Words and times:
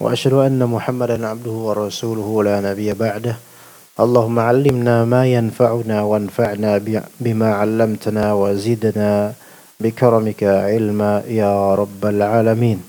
وأشهد 0.00 0.32
أن 0.32 0.60
محمدا 0.60 1.16
عبده 1.26 1.50
ورسوله 1.66 2.28
لا 2.44 2.56
نبي 2.60 2.92
بعده 2.92 3.36
اللهم 3.94 4.36
علمنا 4.38 5.04
ما 5.06 5.22
ينفعنا 5.22 6.02
وانفعنا 6.02 6.70
بما 7.20 7.48
علمتنا 7.54 8.24
وزدنا 8.34 9.12
بكرمك 9.80 10.42
علما 10.44 11.12
يا 11.30 11.54
رب 11.74 12.02
العالمين 12.02 12.80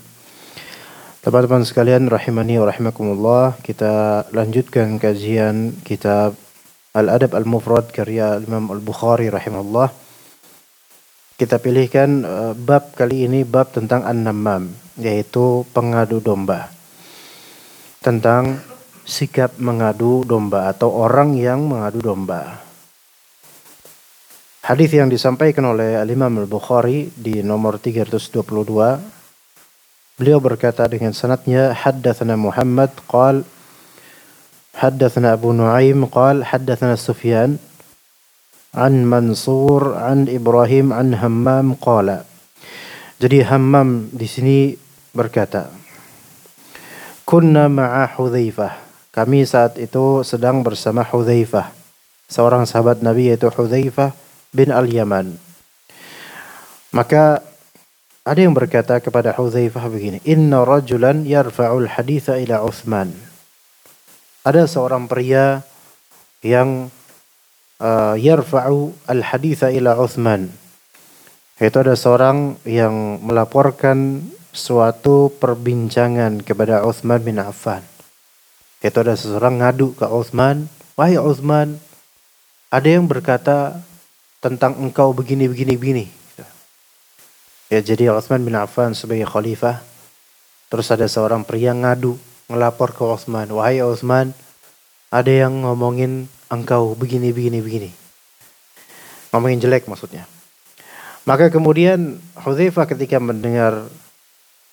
Teman-teman 1.26 1.66
sekalian 1.66 2.06
rahimani 2.06 2.54
wa 2.62 2.70
rahimakumullah 2.70 3.58
Kita 3.58 4.26
lanjutkan 4.30 4.94
kajian 5.02 5.74
kitab 5.82 6.38
Al-Adab 6.94 7.34
Al-Mufrad 7.34 7.90
karya 7.90 8.38
Imam 8.38 8.70
Al-Bukhari 8.70 9.26
rahimahullah 9.26 9.90
Kita 11.34 11.58
pilihkan 11.58 12.22
uh, 12.22 12.54
bab 12.54 12.94
kali 12.94 13.26
ini 13.26 13.42
bab 13.42 13.74
tentang 13.74 14.06
An-Nammam 14.06 14.70
Yaitu 15.02 15.66
pengadu 15.74 16.22
domba 16.22 16.70
Tentang 18.01 18.57
sikap 19.05 19.61
mengadu 19.61 20.25
domba 20.25 20.73
atau 20.73 20.89
orang 20.89 21.37
yang 21.37 21.69
mengadu 21.69 22.01
domba. 22.01 22.57
Hadis 24.65 24.93
yang 24.93 25.05
disampaikan 25.05 25.69
oleh 25.69 26.01
Al-Imam 26.01 26.33
Al-Bukhari 26.41 27.13
di 27.13 27.45
nomor 27.45 27.77
322 27.77 29.21
Beliau 30.21 30.37
berkata 30.37 30.85
dengan 30.85 31.17
sanatnya 31.17 31.73
haddatsana 31.73 32.37
Muhammad 32.37 32.93
qal 33.09 33.41
haddatsana 34.77 35.33
Abu 35.33 35.49
Nuaim 35.49 36.05
qal 36.13 36.45
haddatsana 36.45 36.93
Sufyan 36.93 37.57
an 38.69 39.01
Mansur 39.09 39.97
an 39.97 40.29
Ibrahim 40.29 40.93
an 40.93 41.17
Hammam 41.17 41.73
qala. 41.73 42.21
Jadi 43.17 43.41
Hammam 43.41 44.13
di 44.13 44.29
sini 44.29 44.77
berkata 45.09 45.80
Kunna 47.31 47.71
ma'a 47.71 48.11
Hudzaifah 48.11 48.75
Kami 49.15 49.47
saat 49.47 49.79
itu 49.79 50.19
sedang 50.27 50.67
bersama 50.67 50.99
Hudzaifah 51.07 51.71
seorang 52.27 52.67
sahabat 52.67 52.99
Nabi 52.99 53.31
yaitu 53.31 53.47
Hudzaifah 53.47 54.11
bin 54.51 54.67
Al-Yaman 54.67 55.39
Maka 56.91 57.39
ada 58.27 58.35
yang 58.35 58.51
berkata 58.51 58.99
kepada 58.99 59.31
Hudzaifah 59.31 59.87
begini, 59.87 60.19
"Inna 60.27 60.61
rajulan 60.61 61.23
yarfa'ul 61.23 61.89
haditha 61.89 62.37
ila 62.37 62.61
Uthman." 62.67 63.15
Ada 64.43 64.69
seorang 64.69 65.09
pria 65.09 65.65
yang 66.45 66.93
uh, 67.81 68.13
yarfa'u 68.13 68.93
al-haditha 69.09 69.73
ila 69.73 69.97
Uthman. 69.97 70.53
Itu 71.57 71.77
ada 71.81 71.97
seorang 71.97 72.61
yang 72.65 73.23
melaporkan 73.25 74.21
suatu 74.51 75.31
perbincangan 75.39 76.43
kepada 76.43 76.83
Uthman 76.83 77.23
bin 77.23 77.39
Affan. 77.39 77.83
Itu 78.83 79.03
ada 79.03 79.15
seseorang 79.15 79.63
ngadu 79.63 79.95
ke 79.95 80.07
Uthman, 80.07 80.67
"Wahai 80.99 81.15
Uthman, 81.15 81.79
ada 82.71 82.87
yang 82.87 83.07
berkata 83.07 83.79
tentang 84.43 84.75
engkau 84.79 85.15
begini 85.15 85.47
begini 85.47 85.75
begini." 85.79 86.05
Ya 87.71 87.79
jadi 87.79 88.11
Utsman 88.11 88.43
bin 88.43 88.51
Affan 88.59 88.91
sebagai 88.91 89.23
khalifah. 89.23 89.79
Terus 90.67 90.91
ada 90.91 91.07
seorang 91.07 91.47
pria 91.47 91.71
ngadu, 91.71 92.19
ngelapor 92.51 92.91
ke 92.91 92.99
Utsman, 92.99 93.47
"Wahai 93.47 93.79
Utsman, 93.79 94.35
ada 95.07 95.31
yang 95.31 95.63
ngomongin 95.63 96.27
engkau 96.51 96.91
begini 96.99 97.31
begini 97.31 97.63
begini." 97.63 97.89
Ngomongin 99.31 99.63
jelek 99.63 99.87
maksudnya. 99.87 100.27
Maka 101.23 101.47
kemudian 101.47 102.19
Hudzaifah 102.35 102.91
ketika 102.91 103.23
mendengar 103.23 103.87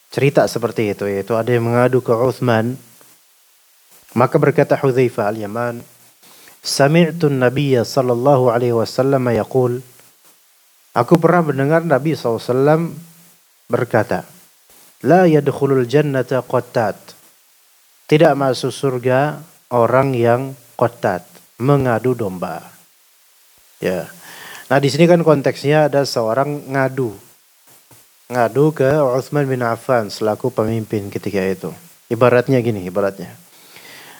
cerita 0.09 0.45
seperti 0.49 0.93
itu 0.97 1.05
yaitu 1.05 1.37
ada 1.37 1.53
yang 1.53 1.69
mengadu 1.69 2.01
ke 2.01 2.13
Utsman, 2.13 2.77
maka 4.17 4.41
berkata 4.41 4.75
Hudzaifah 4.77 5.31
al-Yaman, 5.33 5.85
"Sami'tu 6.65 7.29
an-nabiyya 7.29 7.85
sallallahu 7.85 8.49
alaihi 8.53 8.77
wasallam 8.77 9.25
yaqul" 9.33 9.85
Aku 10.99 11.15
pernah 11.15 11.47
mendengar 11.47 11.87
Nabi 11.87 12.19
SAW 12.19 12.91
berkata, 13.71 14.27
La 15.07 15.31
yadkhulul 15.31 15.87
jannata 15.87 16.43
qattat. 16.43 16.99
Tidak 18.11 18.35
masuk 18.35 18.75
surga 18.75 19.39
orang 19.71 20.17
yang 20.19 20.59
qattat, 20.75 21.23
mengadu 21.63 22.19
domba. 22.19 22.67
Ya. 23.79 24.11
Nah, 24.67 24.83
di 24.83 24.91
sini 24.91 25.07
kan 25.07 25.23
konteksnya 25.23 25.87
ada 25.87 26.03
seorang 26.03 26.67
ngadu. 26.67 27.15
Ngadu 28.29 28.77
ke 28.77 28.85
Uthman 29.01 29.49
bin 29.49 29.65
Affan 29.65 30.13
selaku 30.13 30.53
pemimpin 30.53 31.09
ketika 31.09 31.41
itu. 31.41 31.73
Ibaratnya 32.13 32.61
gini, 32.61 32.85
ibaratnya. 32.85 33.33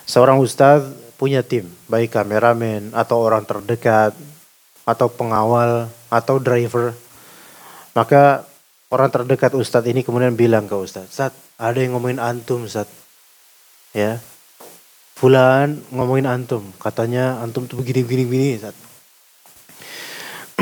Seorang 0.09 0.41
ustadz 0.41 0.89
punya 1.13 1.45
tim, 1.45 1.69
baik 1.85 2.17
kameramen 2.17 2.89
atau 2.97 3.21
orang 3.21 3.45
terdekat 3.45 4.17
atau 4.81 5.07
pengawal 5.13 5.93
atau 6.09 6.41
driver. 6.41 6.97
Maka 7.93 8.49
orang 8.89 9.13
terdekat 9.13 9.53
Ustadz 9.53 9.85
ini 9.85 10.01
kemudian 10.01 10.33
bilang 10.33 10.65
ke 10.65 10.73
Ustadz, 10.73 11.13
Ustadz 11.13 11.37
ada 11.61 11.77
yang 11.77 11.93
ngomongin 11.93 12.17
antum 12.17 12.65
Ustadz. 12.65 12.89
Ya, 13.93 14.21
Fulan 15.19 15.83
ngomongin 15.91 16.25
antum, 16.25 16.63
katanya 16.79 17.43
antum 17.43 17.67
tuh 17.67 17.77
begini 17.77 18.01
begini 18.07 18.23
begini 18.25 18.49
Ustadz. 18.57 18.81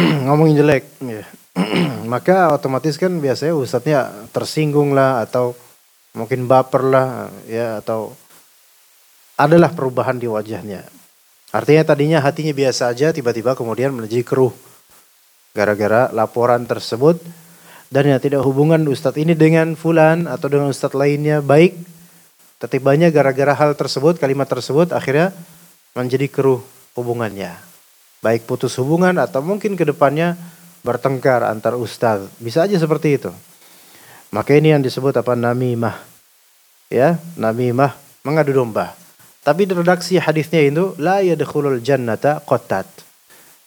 ngomongin 0.27 0.59
jelek. 0.59 0.83
Ya. 0.99 1.23
Maka 2.11 2.53
otomatis 2.53 2.95
kan 2.95 3.11
biasanya 3.17 3.57
Ustadznya 3.57 4.29
tersinggung 4.29 4.93
lah 4.93 5.25
atau 5.25 5.57
mungkin 6.13 6.49
baper 6.49 6.81
lah 6.85 7.29
ya 7.45 7.81
atau 7.81 8.13
adalah 9.37 9.69
perubahan 9.69 10.17
di 10.17 10.25
wajahnya. 10.25 10.81
Artinya 11.53 11.83
tadinya 11.85 12.19
hatinya 12.19 12.51
biasa 12.51 12.91
aja, 12.91 13.13
tiba-tiba 13.13 13.53
kemudian 13.53 13.93
menjadi 13.93 14.25
keruh. 14.25 14.51
Gara-gara 15.53 16.09
laporan 16.11 16.65
tersebut. 16.65 17.21
Dan 17.87 18.11
yang 18.11 18.19
tidak 18.19 18.43
hubungan 18.43 18.83
Ustadz 18.83 19.15
ini 19.15 19.31
dengan 19.31 19.71
fulan 19.79 20.27
atau 20.27 20.51
dengan 20.51 20.67
Ustadz 20.67 20.97
lainnya 20.97 21.39
baik. 21.39 21.71
Tetapi 22.59 22.83
gara-gara 23.13 23.53
hal 23.55 23.77
tersebut, 23.79 24.19
kalimat 24.19 24.49
tersebut 24.49 24.91
akhirnya 24.91 25.31
menjadi 25.95 26.27
keruh 26.27 26.59
hubungannya. 26.99 27.55
Baik 28.19 28.43
putus 28.43 28.75
hubungan 28.81 29.15
atau 29.21 29.39
mungkin 29.39 29.79
ke 29.79 29.87
depannya 29.87 30.35
bertengkar 30.87 31.43
antar 31.43 31.75
Ustadz. 31.75 32.31
Bisa 32.39 32.63
aja 32.63 32.79
seperti 32.79 33.19
itu. 33.19 33.31
Maka 34.31 34.55
ini 34.55 34.71
yang 34.71 34.79
disebut 34.79 35.11
apa 35.19 35.35
namimah. 35.35 35.99
Ya, 36.87 37.19
namimah 37.35 37.99
mengadu 38.23 38.55
domba. 38.55 38.95
Tapi 39.43 39.67
redaksi 39.67 40.15
hadisnya 40.15 40.63
itu 40.63 40.95
la 40.95 41.19
yadkhulul 41.19 41.83
jannata 41.83 42.39
qattat. 42.47 42.87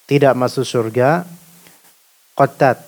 Tidak 0.08 0.32
masuk 0.32 0.64
surga 0.64 1.28
qattat. 2.36 2.80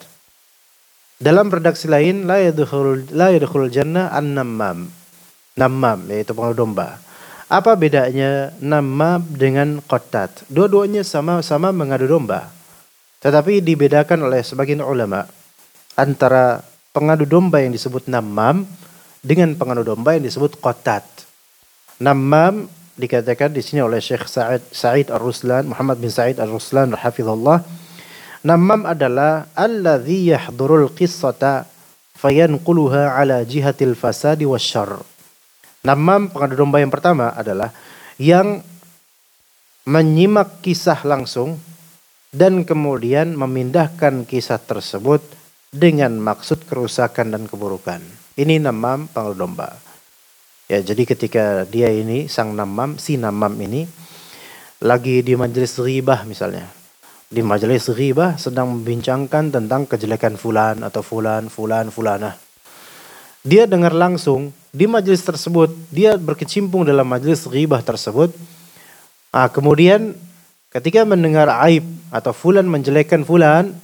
Dalam 1.21 1.53
redaksi 1.53 1.89
lain 1.89 2.25
la 2.25 2.41
yadkhulul 2.41 3.13
la 3.13 3.29
yadkhulul 3.33 3.69
jannah 3.69 4.09
an-nammam. 4.13 4.89
Nammam 5.53 6.09
yaitu 6.09 6.33
pengadu 6.33 6.65
domba. 6.65 6.97
Apa 7.53 7.77
bedanya 7.77 8.57
nammam 8.65 9.21
dengan 9.29 9.85
qattat? 9.85 10.49
Dua-duanya 10.49 11.05
sama-sama 11.05 11.69
mengadu 11.69 12.09
domba. 12.09 12.49
Tetapi 13.23 13.63
dibedakan 13.63 14.27
oleh 14.27 14.43
sebagian 14.43 14.83
ulama 14.83 15.23
antara 15.95 16.59
pengadu 16.91 17.23
domba 17.23 17.63
yang 17.63 17.71
disebut 17.71 18.11
nammam 18.11 18.67
dengan 19.23 19.55
pengadu 19.55 19.87
domba 19.87 20.19
yang 20.19 20.27
disebut 20.27 20.59
qattat. 20.59 21.07
Nammam 22.03 22.67
dikatakan 22.99 23.55
di 23.55 23.63
sini 23.63 23.81
oleh 23.81 24.03
Syekh 24.03 24.27
Sa'id 24.27 24.63
Sa'id 24.75 25.09
Ar-Ruslan, 25.09 25.71
Muhammad 25.71 26.03
bin 26.03 26.11
Sa'id 26.11 26.43
Ar-Ruslan 26.43 26.99
hafizallah. 26.99 27.63
Namam 28.43 28.83
adalah 28.91 29.47
alladhi 29.55 30.35
yahdurul 30.35 30.91
qissata 30.91 31.71
fayanquluha 32.19 33.15
ala 33.15 33.47
jihatil 33.47 33.95
fasadi 33.95 34.43
wasyarr. 34.43 34.99
Namam 35.87 36.27
pengadu 36.27 36.59
domba 36.59 36.83
yang 36.83 36.91
pertama 36.91 37.31
adalah 37.31 37.71
yang 38.19 38.67
menyimak 39.87 40.59
kisah 40.59 40.99
langsung 41.07 41.59
dan 42.33 42.65
kemudian 42.65 43.37
memindahkan 43.37 44.25
kisah 44.25 44.57
tersebut 44.57 45.21
dengan 45.69 46.17
maksud 46.17 46.65
kerusakan 46.65 47.37
dan 47.37 47.45
keburukan. 47.45 48.01
Ini 48.41 48.57
namam 48.57 49.05
pengadu 49.13 49.37
domba. 49.37 49.77
Ya, 50.65 50.81
jadi 50.81 51.05
ketika 51.05 51.69
dia 51.69 51.93
ini 51.93 52.33
sang 52.33 52.57
namam, 52.57 52.97
si 52.97 53.21
namam 53.21 53.53
ini 53.61 53.85
lagi 54.81 55.21
di 55.21 55.37
majelis 55.37 55.77
ribah 55.77 56.25
misalnya. 56.25 56.65
Di 57.29 57.45
majelis 57.45 57.89
ribah 57.93 58.41
sedang 58.41 58.81
membincangkan 58.81 59.53
tentang 59.53 59.85
kejelekan 59.85 60.41
fulan 60.41 60.81
atau 60.81 61.05
fulan, 61.05 61.53
fulan, 61.53 61.93
fulana. 61.93 62.37
Dia 63.45 63.69
dengar 63.69 63.93
langsung 63.93 64.53
di 64.73 64.89
majelis 64.89 65.21
tersebut, 65.21 65.69
dia 65.93 66.17
berkecimpung 66.17 66.89
dalam 66.89 67.05
majelis 67.05 67.45
ribah 67.45 67.85
tersebut. 67.85 68.33
Ah, 69.33 69.49
kemudian 69.49 70.17
ketika 70.73 71.05
mendengar 71.05 71.47
aib 71.69 71.85
atau 72.09 72.33
fulan 72.33 72.65
menjelekkan 72.65 73.23
fulan, 73.29 73.77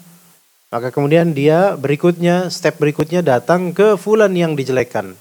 maka 0.72 0.88
kemudian 0.88 1.36
dia 1.36 1.76
berikutnya, 1.76 2.48
step 2.48 2.80
berikutnya 2.80 3.20
datang 3.20 3.76
ke 3.76 4.00
fulan 4.00 4.32
yang 4.32 4.56
dijelekkan. 4.56 5.16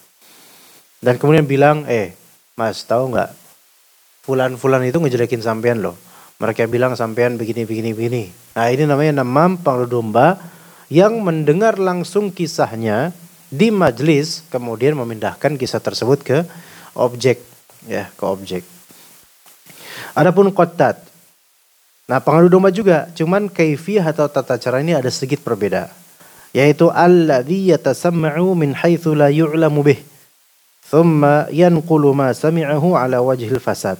Dan 1.03 1.19
kemudian 1.19 1.45
bilang, 1.45 1.83
eh 1.85 2.15
mas 2.57 2.81
tahu 2.87 3.13
nggak, 3.13 3.29
fulan-fulan 4.25 4.87
itu 4.87 4.97
ngejelekin 4.97 5.43
sampean 5.43 5.83
loh. 5.83 5.95
Mereka 6.37 6.65
bilang 6.69 6.93
sampean 6.95 7.35
begini, 7.35 7.63
begini, 7.67 7.91
begini. 7.93 8.23
Nah 8.55 8.67
ini 8.69 8.83
namanya 8.85 9.23
namam 9.23 9.57
domba 9.89 10.37
yang 10.87 11.19
mendengar 11.21 11.81
langsung 11.81 12.31
kisahnya 12.31 13.11
di 13.47 13.71
majlis, 13.71 14.43
kemudian 14.51 14.95
memindahkan 14.99 15.55
kisah 15.55 15.79
tersebut 15.79 16.19
ke 16.23 16.37
objek, 16.95 17.39
ya 17.87 18.11
ke 18.13 18.23
objek. 18.27 18.63
Adapun 20.13 20.51
kotat, 20.51 20.99
Nah 22.07 22.23
pengadu 22.23 22.47
domba 22.47 22.71
juga, 22.71 23.11
cuman 23.11 23.51
kaifiyah 23.51 24.15
atau 24.15 24.31
tata 24.31 24.55
cara 24.55 24.79
ini 24.79 24.95
ada 24.95 25.11
sedikit 25.11 25.43
berbeda. 25.43 25.91
Yaitu 26.55 26.87
alladhi 26.87 27.67
yatasamma'u 27.67 28.55
min 28.55 28.71
haitsu 28.71 29.11
la 29.11 29.27
yu'lamu 29.27 29.83
bih. 29.83 29.99
Thumma 30.87 31.51
yanqulu 31.51 32.15
ma 32.15 32.31
sami'ahu 32.31 32.95
ala 32.95 33.19
wajhil 33.19 33.59
fasad. 33.59 33.99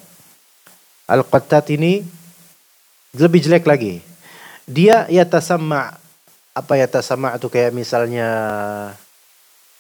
Al-Qattat 1.04 1.68
ini 1.76 2.00
lebih 3.12 3.44
jelek 3.44 3.68
lagi. 3.68 4.00
Dia 4.64 5.04
yatasamma' 5.12 6.00
apa 6.56 6.74
yatasamma' 6.80 7.36
itu 7.36 7.52
kayak 7.52 7.76
misalnya 7.76 8.28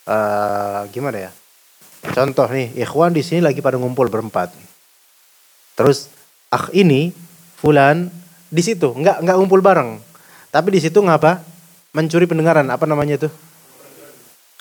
uh, 0.03 0.83
gimana 0.91 1.31
ya? 1.31 1.31
Contoh 2.11 2.47
nih, 2.51 2.75
ikhwan 2.75 3.15
di 3.15 3.23
sini 3.23 3.39
lagi 3.39 3.63
pada 3.63 3.79
ngumpul 3.79 4.11
berempat. 4.11 4.51
Terus 5.79 6.11
akh 6.51 6.75
ini 6.75 7.15
fulan 7.57 8.13
di 8.47 8.61
situ, 8.63 8.93
nggak 8.93 9.25
nggak 9.25 9.35
ngumpul 9.35 9.59
bareng. 9.59 9.99
Tapi 10.53 10.67
di 10.71 10.79
situ 10.79 11.01
ngapa? 11.03 11.43
Mencuri 11.91 12.29
pendengaran, 12.29 12.69
apa 12.69 12.85
namanya 12.85 13.17
itu? 13.17 13.29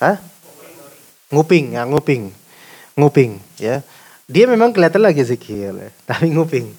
Hah? 0.00 0.18
Nguping, 1.30 1.76
ya 1.76 1.84
nguping. 1.84 2.32
Nguping, 2.96 3.38
ya. 3.60 3.84
Dia 4.26 4.48
memang 4.48 4.72
kelihatan 4.72 5.04
lagi 5.04 5.22
zikir, 5.22 5.70
ya. 5.76 5.90
tapi 6.08 6.32
nguping. 6.32 6.72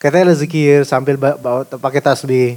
Katanya 0.00 0.32
zikir 0.32 0.88
sambil 0.88 1.20
bawa 1.20 1.64
pakai 1.64 2.00
tasbih. 2.00 2.56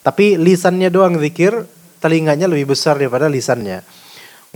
Tapi 0.00 0.40
lisannya 0.40 0.88
doang 0.88 1.20
zikir, 1.20 1.68
telinganya 2.00 2.48
lebih 2.48 2.72
besar 2.72 2.96
daripada 2.96 3.28
lisannya. 3.28 3.84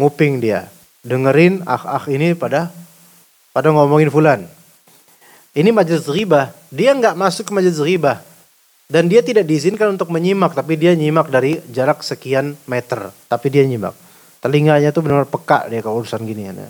Nguping 0.01 0.41
dia. 0.41 0.73
Dengerin 1.05 1.61
ah-ah 1.69 2.01
ini 2.09 2.33
pada 2.33 2.73
pada 3.53 3.69
ngomongin 3.71 4.09
fulan. 4.09 4.49
Ini 5.55 5.71
majelis 5.71 6.11
riba. 6.11 6.51
Dia 6.75 6.91
nggak 6.99 7.15
masuk 7.15 7.47
ke 7.47 7.53
majelis 7.55 7.79
riba. 7.79 8.19
Dan 8.91 9.07
dia 9.07 9.23
tidak 9.23 9.47
diizinkan 9.47 9.95
untuk 9.95 10.11
menyimak. 10.11 10.51
Tapi 10.51 10.75
dia 10.75 10.99
nyimak 10.99 11.31
dari 11.31 11.63
jarak 11.71 12.03
sekian 12.03 12.59
meter. 12.67 13.15
Tapi 13.31 13.47
dia 13.55 13.63
nyimak. 13.63 13.95
Telinganya 14.43 14.91
tuh 14.91 15.07
benar-benar 15.07 15.31
peka 15.31 15.71
dia 15.71 15.79
kalau 15.79 16.03
urusan 16.03 16.27
gini. 16.27 16.51
Ya. 16.51 16.69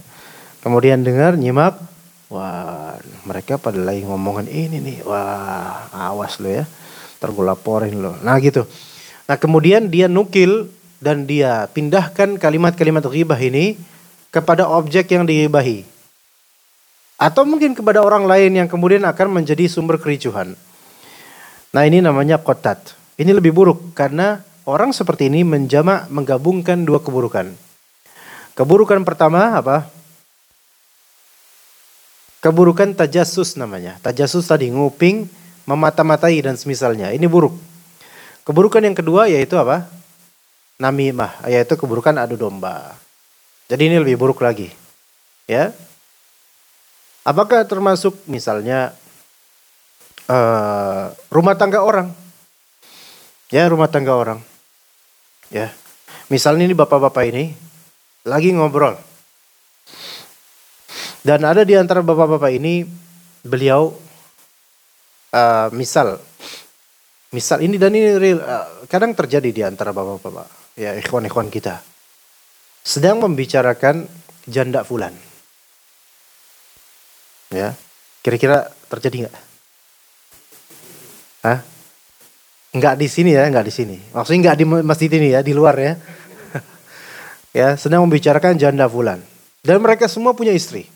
Kemudian 0.60 1.00
dengar, 1.00 1.34
nyimak. 1.34 1.80
Wah 2.28 3.00
mereka 3.24 3.56
pada 3.56 3.80
lagi 3.80 4.04
ngomongin 4.04 4.52
ini 4.52 4.78
nih. 4.84 4.98
Wah 5.08 5.88
awas 5.88 6.36
lo 6.36 6.52
ya. 6.52 6.68
Ntar 7.20 7.32
gue 7.32 7.44
laporin 7.44 7.96
lo. 8.04 8.20
Nah 8.20 8.36
gitu. 8.36 8.68
Nah 9.24 9.40
kemudian 9.40 9.88
dia 9.88 10.12
nukil 10.12 10.68
dan 11.00 11.24
dia 11.24 11.68
pindahkan 11.72 12.36
kalimat-kalimat 12.36 13.04
ribah 13.08 13.40
ini 13.40 13.80
kepada 14.28 14.68
objek 14.68 15.08
yang 15.12 15.24
diribahi. 15.24 15.93
Atau 17.24 17.48
mungkin 17.48 17.72
kepada 17.72 18.04
orang 18.04 18.28
lain 18.28 18.52
yang 18.52 18.68
kemudian 18.68 19.00
akan 19.08 19.40
menjadi 19.40 19.64
sumber 19.64 19.96
kericuhan. 19.96 20.52
Nah 21.72 21.82
ini 21.88 22.04
namanya 22.04 22.36
kotat. 22.36 22.92
Ini 23.16 23.32
lebih 23.32 23.56
buruk 23.56 23.96
karena 23.96 24.44
orang 24.68 24.92
seperti 24.92 25.32
ini 25.32 25.40
menjamak 25.40 26.12
menggabungkan 26.12 26.84
dua 26.84 27.00
keburukan. 27.00 27.48
Keburukan 28.52 29.00
pertama 29.08 29.56
apa? 29.56 29.88
Keburukan 32.44 32.92
tajasus 32.92 33.56
namanya. 33.56 33.96
Tajasus 34.04 34.44
tadi 34.44 34.68
nguping, 34.68 35.24
memata-matai 35.64 36.44
dan 36.44 36.60
semisalnya. 36.60 37.08
Ini 37.08 37.24
buruk. 37.24 37.56
Keburukan 38.44 38.84
yang 38.84 38.92
kedua 38.92 39.32
yaitu 39.32 39.56
apa? 39.56 39.88
Namimah, 40.76 41.48
yaitu 41.48 41.72
keburukan 41.80 42.12
adu 42.20 42.36
domba. 42.36 42.92
Jadi 43.72 43.88
ini 43.88 43.96
lebih 43.96 44.20
buruk 44.20 44.44
lagi. 44.44 44.68
Ya, 45.48 45.72
Apakah 47.24 47.64
termasuk 47.64 48.12
misalnya 48.28 48.92
uh, 50.28 51.08
rumah 51.32 51.56
tangga 51.56 51.80
orang? 51.80 52.12
Ya, 53.48 53.64
rumah 53.64 53.88
tangga 53.88 54.12
orang. 54.12 54.40
Ya. 55.48 55.72
Misalnya 56.28 56.68
ini 56.68 56.76
bapak-bapak 56.76 57.24
ini 57.32 57.56
lagi 58.28 58.52
ngobrol. 58.52 59.00
Dan 61.24 61.48
ada 61.48 61.64
di 61.64 61.72
antara 61.72 62.04
bapak-bapak 62.04 62.52
ini 62.52 62.84
beliau 63.40 63.96
uh, 65.32 65.68
misal 65.72 66.20
misal 67.34 67.58
ini 67.60 67.76
dan 67.76 67.92
ini 67.96 68.14
real, 68.14 68.38
uh, 68.40 68.86
kadang 68.86 69.12
terjadi 69.12 69.50
di 69.50 69.62
antara 69.66 69.90
bapak-bapak 69.90 70.78
ya 70.78 70.94
ikhwan-ikhwan 70.96 71.50
kita 71.50 71.82
sedang 72.80 73.20
membicarakan 73.20 74.06
janda 74.46 74.86
fulan 74.86 75.12
Ya. 77.54 77.78
Kira-kira 78.26 78.66
terjadi 78.90 79.28
nggak? 79.28 79.36
Hah? 81.46 81.58
Nggak 82.74 82.94
di 82.98 83.06
sini 83.06 83.30
ya, 83.38 83.46
nggak 83.46 83.66
di 83.70 83.72
sini. 83.72 83.96
Maksudnya 84.10 84.40
nggak 84.50 84.58
di 84.58 84.64
masjid 84.66 85.10
ini 85.14 85.28
ya, 85.30 85.40
di 85.46 85.54
luar 85.54 85.78
ya. 85.78 85.94
ya, 87.62 87.68
sedang 87.78 88.02
membicarakan 88.02 88.58
janda 88.58 88.90
fulan. 88.90 89.22
Dan 89.62 89.78
mereka 89.78 90.10
semua 90.10 90.34
punya 90.34 90.50
istri. 90.50 90.90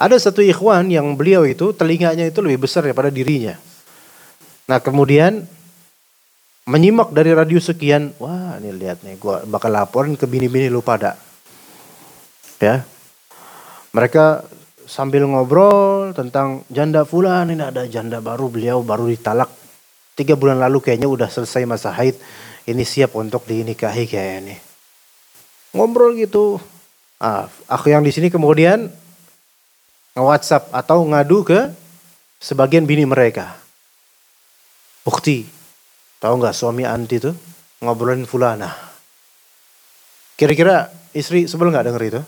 Ada 0.00 0.16
satu 0.16 0.40
ikhwan 0.40 0.88
yang 0.88 1.12
beliau 1.12 1.44
itu 1.44 1.76
telinganya 1.76 2.26
itu 2.26 2.40
lebih 2.40 2.64
besar 2.64 2.82
daripada 2.82 3.12
dirinya. 3.12 3.54
Nah 4.64 4.80
kemudian 4.80 5.44
menyimak 6.64 7.12
dari 7.12 7.36
radio 7.36 7.60
sekian, 7.60 8.16
wah 8.16 8.56
ini 8.56 8.72
lihat 8.80 9.04
nih, 9.04 9.20
gua 9.20 9.44
bakal 9.44 9.68
laporin 9.68 10.16
ke 10.16 10.24
bini-bini 10.24 10.72
lu 10.72 10.80
pada. 10.80 11.20
Ya, 12.60 12.88
mereka 13.90 14.44
sambil 14.86 15.26
ngobrol 15.26 16.10
tentang 16.14 16.66
janda 16.70 17.06
fulan 17.06 17.50
ini 17.50 17.62
ada 17.62 17.86
janda 17.86 18.18
baru 18.18 18.50
beliau 18.50 18.82
baru 18.82 19.06
ditalak. 19.10 19.50
Tiga 20.18 20.36
bulan 20.36 20.60
lalu 20.60 20.82
kayaknya 20.84 21.08
udah 21.08 21.28
selesai 21.30 21.64
masa 21.64 21.94
haid 21.94 22.18
ini 22.68 22.84
siap 22.84 23.16
untuk 23.16 23.46
dinikahi 23.48 24.04
kayaknya. 24.04 24.58
Ngobrol 25.72 26.18
gitu. 26.18 26.60
Ah, 27.20 27.48
aku 27.68 27.92
yang 27.92 28.04
di 28.04 28.12
sini 28.12 28.32
kemudian 28.32 28.90
nge-WhatsApp 30.16 30.72
atau 30.72 31.04
ngadu 31.04 31.46
ke 31.46 31.70
sebagian 32.40 32.84
bini 32.84 33.06
mereka. 33.06 33.56
Bukti 35.04 35.60
tahu 36.20 36.36
nggak 36.36 36.52
suami 36.52 36.84
anti 36.84 37.16
tuh 37.16 37.32
ngobrolin 37.80 38.28
fulana 38.28 38.68
kira-kira 40.36 40.92
istri 41.16 41.48
sebel 41.48 41.72
nggak 41.72 41.88
denger 41.88 42.02
itu 42.04 42.20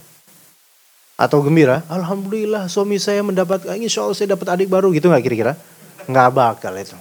atau 1.17 1.39
gembira, 1.45 1.85
alhamdulillah 1.87 2.67
suami 2.67 2.97
saya 2.99 3.23
mendapat, 3.23 3.69
insya 3.79 4.03
Allah 4.03 4.17
saya 4.17 4.35
dapat 4.35 4.49
adik 4.59 4.69
baru 4.73 4.91
gitu 4.91 5.13
nggak 5.13 5.25
kira-kira? 5.25 5.55
Nggak 6.09 6.31
bakal 6.35 6.73
itu. 6.75 6.97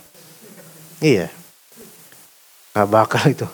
Iya, 1.01 1.27
nggak 2.77 2.89
bakal 2.91 3.23
itu. 3.31 3.47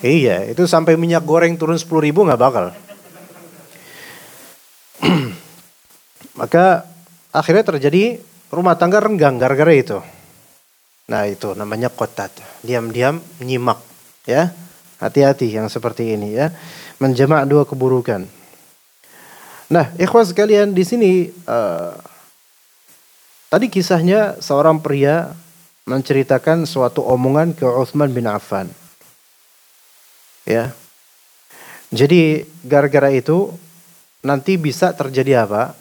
Iya, 0.00 0.48
itu 0.48 0.64
sampai 0.64 0.96
minyak 0.96 1.24
goreng 1.28 1.56
turun 1.60 1.76
sepuluh 1.76 2.08
ribu 2.08 2.24
nggak 2.24 2.40
bakal. 2.40 2.72
Maka 6.40 6.88
akhirnya 7.32 7.64
terjadi 7.76 8.16
rumah 8.48 8.80
tangga 8.80 9.00
renggang 9.00 9.36
gara-gara 9.36 9.76
itu. 9.76 10.00
Nah 11.10 11.26
itu 11.28 11.52
namanya 11.52 11.92
kotat. 11.92 12.32
Diam-diam 12.64 13.20
nyimak 13.44 13.82
ya. 14.24 14.54
Hati-hati 15.00 15.48
yang 15.52 15.68
seperti 15.68 16.16
ini 16.16 16.36
ya. 16.36 16.52
Menjemak 17.00 17.44
dua 17.48 17.64
keburukan. 17.64 18.39
Nah, 19.70 19.94
ikhwas 19.94 20.34
sekalian 20.34 20.74
di 20.74 20.82
sini 20.82 21.30
uh, 21.46 21.94
tadi 23.46 23.70
kisahnya 23.70 24.42
seorang 24.42 24.82
pria 24.82 25.30
menceritakan 25.86 26.66
suatu 26.66 27.06
omongan 27.06 27.54
ke 27.54 27.62
Uthman 27.62 28.10
bin 28.10 28.26
Affan. 28.26 28.66
Ya. 30.42 30.74
Jadi 31.94 32.46
gara-gara 32.66 33.14
itu 33.14 33.54
nanti 34.22 34.58
bisa 34.58 34.90
terjadi 34.90 35.46
apa? 35.46 35.78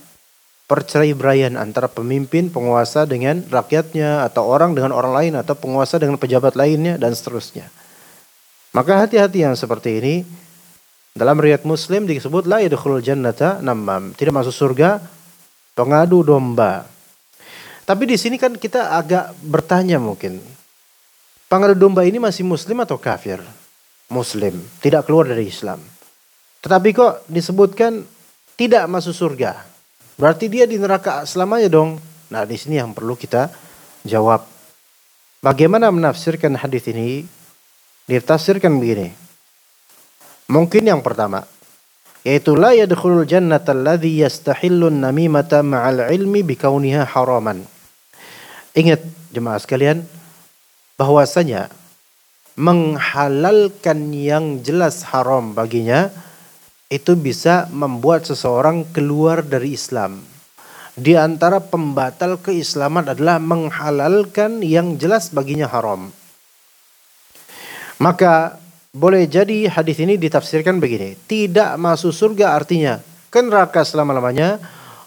Percerai 0.70 1.18
beraian 1.18 1.58
antara 1.58 1.90
pemimpin, 1.90 2.54
penguasa 2.54 3.10
dengan 3.10 3.42
rakyatnya, 3.50 4.22
atau 4.22 4.46
orang 4.46 4.78
dengan 4.78 4.94
orang 4.94 5.18
lain, 5.18 5.34
atau 5.34 5.58
penguasa 5.58 5.98
dengan 5.98 6.22
pejabat 6.22 6.54
lainnya, 6.54 6.94
dan 7.02 7.10
seterusnya. 7.18 7.74
Maka 8.70 9.02
hati-hati 9.02 9.42
yang 9.42 9.58
seperti 9.58 9.98
ini. 9.98 10.16
Dalam 11.16 11.38
riwayat 11.42 11.66
Muslim 11.66 12.06
disebut 12.06 12.46
la 12.46 12.62
yadkhulul 12.62 13.04
jannata 13.04 13.60
namam. 13.60 14.14
Tidak 14.14 14.32
masuk 14.34 14.54
surga 14.54 15.02
pengadu 15.74 16.22
domba. 16.24 16.86
Tapi 17.88 18.04
di 18.06 18.20
sini 18.20 18.38
kan 18.38 18.54
kita 18.54 18.94
agak 18.94 19.34
bertanya 19.42 19.98
mungkin. 19.98 20.38
Pengadu 21.50 21.74
domba 21.74 22.06
ini 22.06 22.22
masih 22.22 22.46
muslim 22.46 22.86
atau 22.86 23.02
kafir? 23.02 23.42
Muslim, 24.14 24.62
tidak 24.86 25.10
keluar 25.10 25.26
dari 25.26 25.50
Islam. 25.50 25.82
Tetapi 26.62 26.90
kok 26.94 27.26
disebutkan 27.26 28.06
tidak 28.54 28.86
masuk 28.86 29.18
surga? 29.18 29.66
Berarti 30.20 30.46
dia 30.46 30.70
di 30.70 30.78
neraka 30.78 31.26
selamanya 31.26 31.72
dong. 31.72 31.98
Nah, 32.30 32.46
di 32.46 32.60
sini 32.60 32.78
yang 32.78 32.94
perlu 32.94 33.18
kita 33.18 33.50
jawab. 34.06 34.46
Bagaimana 35.40 35.90
menafsirkan 35.90 36.60
hadis 36.60 36.86
ini? 36.92 37.24
Ditafsirkan 38.06 38.76
begini. 38.78 39.29
Mungkin 40.50 40.82
yang 40.82 41.06
pertama, 41.06 41.46
yaitu 42.26 42.58
la 42.58 42.74
yadkhulul 42.74 43.30
jannata 43.30 43.70
alladhi 43.70 44.26
yastahillun 44.26 44.98
namimata 44.98 45.62
ma'al 45.62 46.10
ilmi 46.10 46.42
bikauniha 46.42 47.06
haraman. 47.06 47.62
Ingat 48.74 49.06
jemaah 49.30 49.62
sekalian, 49.62 50.10
bahwasanya 50.98 51.70
menghalalkan 52.58 54.10
yang 54.12 54.60
jelas 54.66 55.06
haram 55.14 55.54
baginya 55.54 56.12
itu 56.90 57.14
bisa 57.14 57.70
membuat 57.70 58.26
seseorang 58.26 58.90
keluar 58.90 59.46
dari 59.46 59.78
Islam. 59.78 60.26
Di 61.00 61.16
antara 61.16 61.64
pembatal 61.64 62.42
keislaman 62.42 63.08
adalah 63.08 63.40
menghalalkan 63.40 64.60
yang 64.60 65.00
jelas 65.00 65.32
baginya 65.32 65.70
haram. 65.70 66.12
Maka 68.02 68.60
boleh 68.90 69.30
jadi 69.30 69.70
hadis 69.70 70.02
ini 70.02 70.18
ditafsirkan 70.18 70.82
begini. 70.82 71.14
Tidak 71.30 71.78
masuk 71.78 72.10
surga 72.10 72.58
artinya 72.58 72.98
ke 73.30 73.40
neraka 73.46 73.86
selama-lamanya 73.86 74.58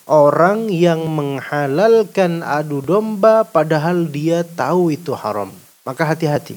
orang 0.06 0.70
yang 0.70 1.02
menghalalkan 1.10 2.46
adu 2.46 2.78
domba 2.78 3.42
padahal 3.42 4.06
dia 4.06 4.46
tahu 4.46 4.94
itu 4.94 5.10
haram. 5.18 5.50
Maka 5.82 6.06
hati-hati. 6.06 6.54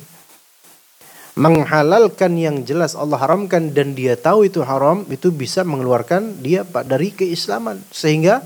Menghalalkan 1.35 2.39
yang 2.39 2.63
jelas 2.63 2.95
Allah 2.95 3.19
haramkan 3.19 3.73
dan 3.75 3.91
dia 3.91 4.15
tahu 4.15 4.47
itu 4.47 4.63
haram 4.63 5.03
itu 5.11 5.35
bisa 5.35 5.67
mengeluarkan 5.67 6.39
dia 6.39 6.63
dari 6.87 7.11
keislaman 7.11 7.83
sehingga 7.91 8.39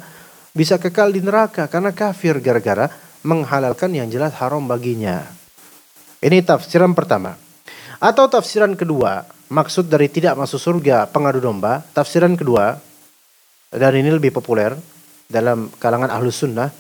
bisa 0.58 0.82
kekal 0.82 1.14
di 1.14 1.22
neraka 1.22 1.70
karena 1.70 1.94
kafir 1.94 2.42
gara-gara 2.42 2.90
menghalalkan 3.22 3.94
yang 3.94 4.10
jelas 4.10 4.34
haram 4.42 4.66
baginya. 4.66 5.22
Ini 6.24 6.42
tafsiran 6.42 6.98
pertama. 6.98 7.49
Atau 8.00 8.32
tafsiran 8.32 8.80
kedua, 8.80 9.28
maksud 9.52 9.92
dari 9.92 10.08
tidak 10.08 10.40
masuk 10.40 10.60
surga 10.60 11.12
pengadu 11.12 11.44
domba, 11.44 11.84
tafsiran 11.92 12.40
kedua, 12.40 12.80
dan 13.76 13.92
ini 13.92 14.08
lebih 14.08 14.32
populer 14.32 14.72
dalam 15.28 15.68
kalangan 15.84 16.08
ahlus 16.08 16.40
sunnah, 16.40 16.72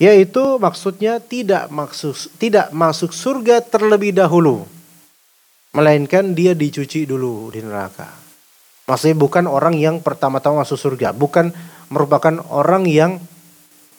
yaitu 0.00 0.56
maksudnya 0.56 1.20
tidak 1.20 1.68
maksud 1.68 2.16
tidak 2.40 2.72
masuk 2.72 3.12
surga 3.12 3.60
terlebih 3.60 4.16
dahulu, 4.16 4.64
melainkan 5.76 6.32
dia 6.32 6.56
dicuci 6.56 7.04
dulu 7.04 7.52
di 7.52 7.60
neraka. 7.60 8.08
Maksudnya 8.88 9.18
bukan 9.18 9.44
orang 9.44 9.76
yang 9.76 10.00
pertama-tama 10.00 10.64
masuk 10.64 10.80
surga, 10.80 11.12
bukan 11.12 11.52
merupakan 11.92 12.40
orang 12.48 12.88
yang 12.88 13.20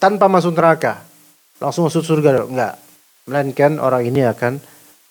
tanpa 0.02 0.26
masuk 0.26 0.58
neraka 0.58 1.06
langsung 1.62 1.90
masuk 1.90 2.06
surga, 2.06 2.46
enggak. 2.46 2.76
Melainkan 3.28 3.82
orang 3.84 4.08
ini 4.08 4.24
akan 4.24 4.62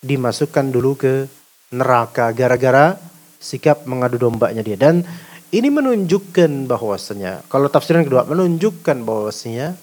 dimasukkan 0.07 0.71
dulu 0.71 0.95
ke 0.95 1.27
neraka 1.75 2.31
gara-gara 2.31 2.95
sikap 3.43 3.85
mengadu 3.91 4.17
dombanya 4.23 4.63
dia. 4.63 4.79
Dan 4.79 5.03
ini 5.51 5.69
menunjukkan 5.71 6.71
bahwasanya, 6.71 7.47
kalau 7.51 7.67
tafsiran 7.67 8.07
kedua 8.07 8.27
menunjukkan 8.27 9.03
bahwasanya 9.03 9.75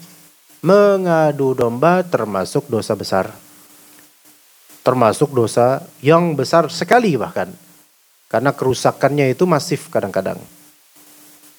mengadu 0.63 1.51
domba 1.55 2.03
termasuk 2.07 2.71
dosa 2.71 2.95
besar. 2.95 3.35
Termasuk 4.83 5.31
dosa 5.31 5.83
yang 6.03 6.35
besar 6.35 6.67
sekali 6.67 7.15
bahkan. 7.15 7.51
Karena 8.27 8.51
kerusakannya 8.51 9.31
itu 9.31 9.47
masif 9.47 9.87
kadang-kadang. 9.87 10.39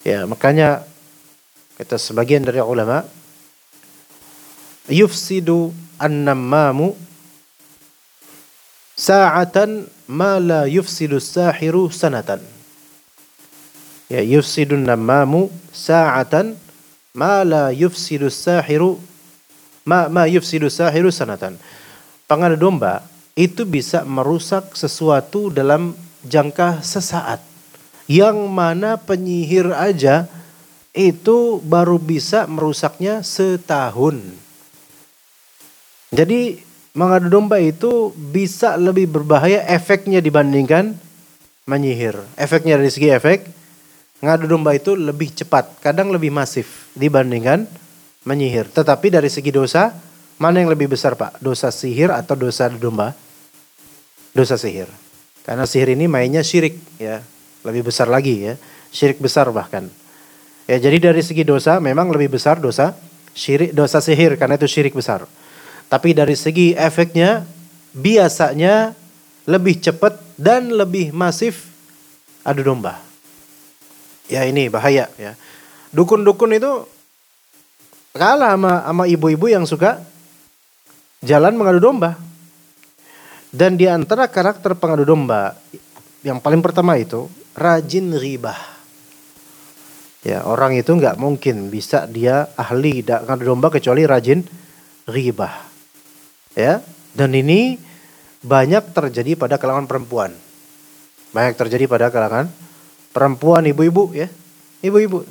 Ya, 0.05 0.29
makanya 0.29 0.85
kata 1.81 1.97
sebagian 1.97 2.45
dari 2.45 2.61
ulama 2.61 3.09
yufsidu 4.93 5.73
an-nammamu 5.97 6.93
sa'atan 8.95 9.87
ma 10.11 10.39
la 10.39 10.67
yufsidu 10.67 11.19
sahiru 11.19 11.91
sanatan. 11.91 12.43
Ya 14.11 14.23
yufsidun 14.23 14.87
namamu 14.87 15.51
sa'atan 15.75 16.55
ma 17.15 17.43
la 17.43 17.71
yufsidu 17.71 18.31
sahiru 18.31 18.99
ma 19.87 20.07
ma 20.11 20.27
yufsidu 20.27 20.71
sahiru 20.71 21.11
sanatan. 21.11 21.59
Pengadu 22.25 22.57
domba 22.57 23.05
itu 23.37 23.67
bisa 23.69 24.07
merusak 24.07 24.73
sesuatu 24.79 25.51
dalam 25.51 25.93
jangka 26.25 26.81
sesaat. 26.81 27.43
Yang 28.09 28.39
mana 28.53 29.01
penyihir 29.01 29.73
aja 29.73 30.29
itu 30.95 31.59
baru 31.65 31.97
bisa 31.99 32.47
merusaknya 32.47 33.25
setahun. 33.25 34.21
Jadi 36.15 36.64
mengadu 36.95 37.27
domba 37.27 37.59
itu 37.59 38.15
bisa 38.15 38.79
lebih 38.79 39.11
berbahaya 39.11 39.67
efeknya 39.67 40.23
dibandingkan 40.23 40.95
menyihir. 41.67 42.15
Efeknya 42.39 42.79
dari 42.79 42.91
segi 42.91 43.11
efek, 43.11 43.51
mengadu 44.23 44.47
domba 44.47 44.79
itu 44.79 44.95
lebih 44.95 45.35
cepat, 45.35 45.83
kadang 45.83 46.15
lebih 46.15 46.31
masif 46.31 46.87
dibandingkan 46.95 47.67
menyihir. 48.23 48.71
Tetapi 48.71 49.11
dari 49.11 49.27
segi 49.27 49.51
dosa, 49.51 49.91
mana 50.39 50.63
yang 50.63 50.71
lebih 50.71 50.95
besar 50.95 51.19
Pak? 51.19 51.43
Dosa 51.43 51.75
sihir 51.75 52.15
atau 52.15 52.39
dosa 52.39 52.71
domba? 52.71 53.11
Dosa 54.31 54.55
sihir. 54.55 54.87
Karena 55.43 55.67
sihir 55.67 55.93
ini 55.93 56.07
mainnya 56.07 56.47
syirik 56.47 56.79
ya, 56.97 57.21
lebih 57.67 57.91
besar 57.91 58.07
lagi 58.07 58.49
ya, 58.49 58.55
syirik 58.95 59.19
besar 59.19 59.51
bahkan. 59.51 59.91
Ya 60.65 60.81
jadi 60.81 61.13
dari 61.13 61.21
segi 61.21 61.45
dosa 61.45 61.77
memang 61.77 62.09
lebih 62.09 62.33
besar 62.33 62.57
dosa 62.57 62.97
syirik 63.37 63.77
dosa 63.77 64.01
sihir 64.01 64.41
karena 64.41 64.57
itu 64.57 64.65
syirik 64.65 64.97
besar. 64.97 65.29
Tapi 65.89 66.17
dari 66.17 66.35
segi 66.35 66.73
efeknya 66.75 67.45
biasanya 67.95 68.93
lebih 69.45 69.79
cepat 69.79 70.19
dan 70.35 70.73
lebih 70.73 71.15
masif 71.15 71.69
adu 72.43 72.65
domba. 72.65 73.01
Ya 74.27 74.43
ini 74.49 74.73
bahaya 74.73 75.09
ya. 75.21 75.37
Dukun-dukun 75.95 76.57
itu 76.57 76.89
kalah 78.17 78.57
sama 78.57 78.73
sama 78.83 79.05
ibu-ibu 79.07 79.47
yang 79.47 79.65
suka 79.69 80.01
jalan 81.25 81.57
mengadu 81.57 81.81
domba. 81.81 82.17
Dan 83.55 83.79
di 83.79 83.87
antara 83.87 84.27
karakter 84.27 84.75
pengadu 84.75 85.07
domba 85.07 85.55
yang 86.27 86.43
paling 86.43 86.59
pertama 86.59 86.99
itu 86.99 87.31
rajin 87.55 88.11
ribah. 88.19 88.59
Ya, 90.25 90.41
orang 90.49 90.73
itu 90.73 90.89
nggak 90.89 91.21
mungkin 91.21 91.69
bisa 91.69 92.09
dia 92.09 92.49
ahli 92.57 93.05
mengadu 93.05 93.45
domba 93.55 93.69
kecuali 93.69 94.09
rajin 94.09 94.41
ribah. 95.05 95.64
Ya, 96.55 96.81
dan 97.15 97.35
ini 97.35 97.83
banyak 98.45 98.95
terjadi 98.95 99.35
pada 99.35 99.59
kalangan 99.59 99.91
perempuan. 99.91 100.31
Banyak 101.35 101.59
terjadi 101.59 101.91
pada 101.91 102.15
kalangan 102.15 102.47
perempuan 103.11 103.67
ibu-ibu 103.67 104.15
ya. 104.15 104.31
Ibu-ibu. 104.85 105.27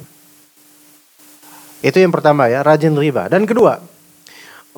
Itu 1.83 1.97
yang 1.99 2.11
pertama 2.15 2.47
ya, 2.47 2.63
rajin 2.63 2.95
riba. 2.95 3.27
Dan 3.27 3.43
kedua, 3.43 3.79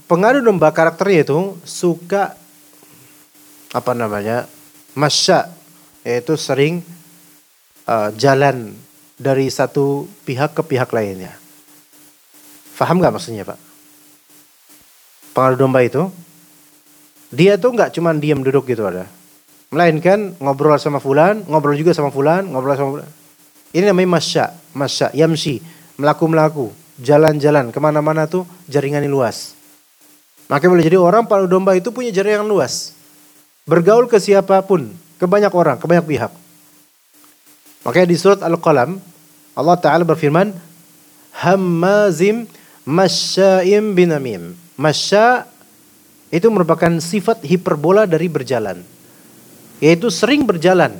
pengadu 0.09 0.41
domba 0.41 0.73
karakternya 0.73 1.25
itu 1.25 1.57
suka 1.63 2.33
apa 3.73 3.91
namanya? 3.93 4.49
masya 4.95 5.51
yaitu 6.07 6.39
sering 6.39 6.79
uh, 7.83 8.09
jalan 8.15 8.71
dari 9.19 9.51
satu 9.51 10.07
pihak 10.23 10.55
ke 10.55 10.63
pihak 10.63 10.87
lainnya. 10.95 11.35
Faham 12.75 13.03
nggak 13.03 13.11
maksudnya 13.15 13.43
Pak? 13.43 13.59
Pengadu 15.35 15.55
domba 15.59 15.83
itu 15.83 16.07
dia 17.35 17.59
tuh 17.59 17.75
nggak 17.75 17.91
cuma 17.91 18.15
diam 18.15 18.39
duduk 18.39 18.71
gitu 18.71 18.87
ada. 18.87 19.11
Melainkan 19.75 20.39
ngobrol 20.39 20.79
sama 20.79 21.03
fulan, 21.03 21.43
ngobrol 21.51 21.75
juga 21.75 21.91
sama 21.91 22.07
fulan, 22.07 22.47
ngobrol 22.47 22.79
sama 22.79 22.89
fulan. 22.95 23.09
Ini 23.75 23.91
namanya 23.91 24.09
masya, 24.15 24.45
masya, 24.71 25.11
yamsi, 25.11 25.59
melaku-melaku, 25.99 26.71
jalan-jalan, 27.03 27.75
ke 27.75 27.79
mana-mana 27.83 28.23
tuh 28.23 28.47
jaringan 28.71 29.03
yang 29.03 29.11
luas. 29.11 29.51
Maka 30.47 30.69
boleh 30.71 30.85
jadi 30.85 30.95
orang 30.95 31.27
palu 31.27 31.49
domba 31.49 31.75
itu 31.75 31.91
punya 31.91 32.13
jaringan 32.15 32.47
luas. 32.47 32.95
Bergaul 33.67 34.07
ke 34.07 34.15
siapa 34.15 34.63
pun, 34.63 34.95
ke 35.19 35.25
banyak 35.27 35.51
orang, 35.51 35.75
ke 35.75 35.85
banyak 35.89 36.05
pihak. 36.07 36.31
Makanya 37.83 38.07
di 38.07 38.17
surat 38.17 38.39
Al-Qalam, 38.45 38.95
Allah 39.57 39.77
Ta'ala 39.81 40.07
berfirman, 40.07 40.55
Hammazim 41.35 42.47
masya'im 42.87 43.91
binamim. 43.91 44.55
Masya 44.79 45.49
itu 46.35 46.51
merupakan 46.51 46.91
sifat 46.99 47.47
hiperbola 47.47 48.03
dari 48.03 48.27
berjalan. 48.27 48.83
Yaitu 49.79 50.11
sering 50.11 50.43
berjalan. 50.43 50.91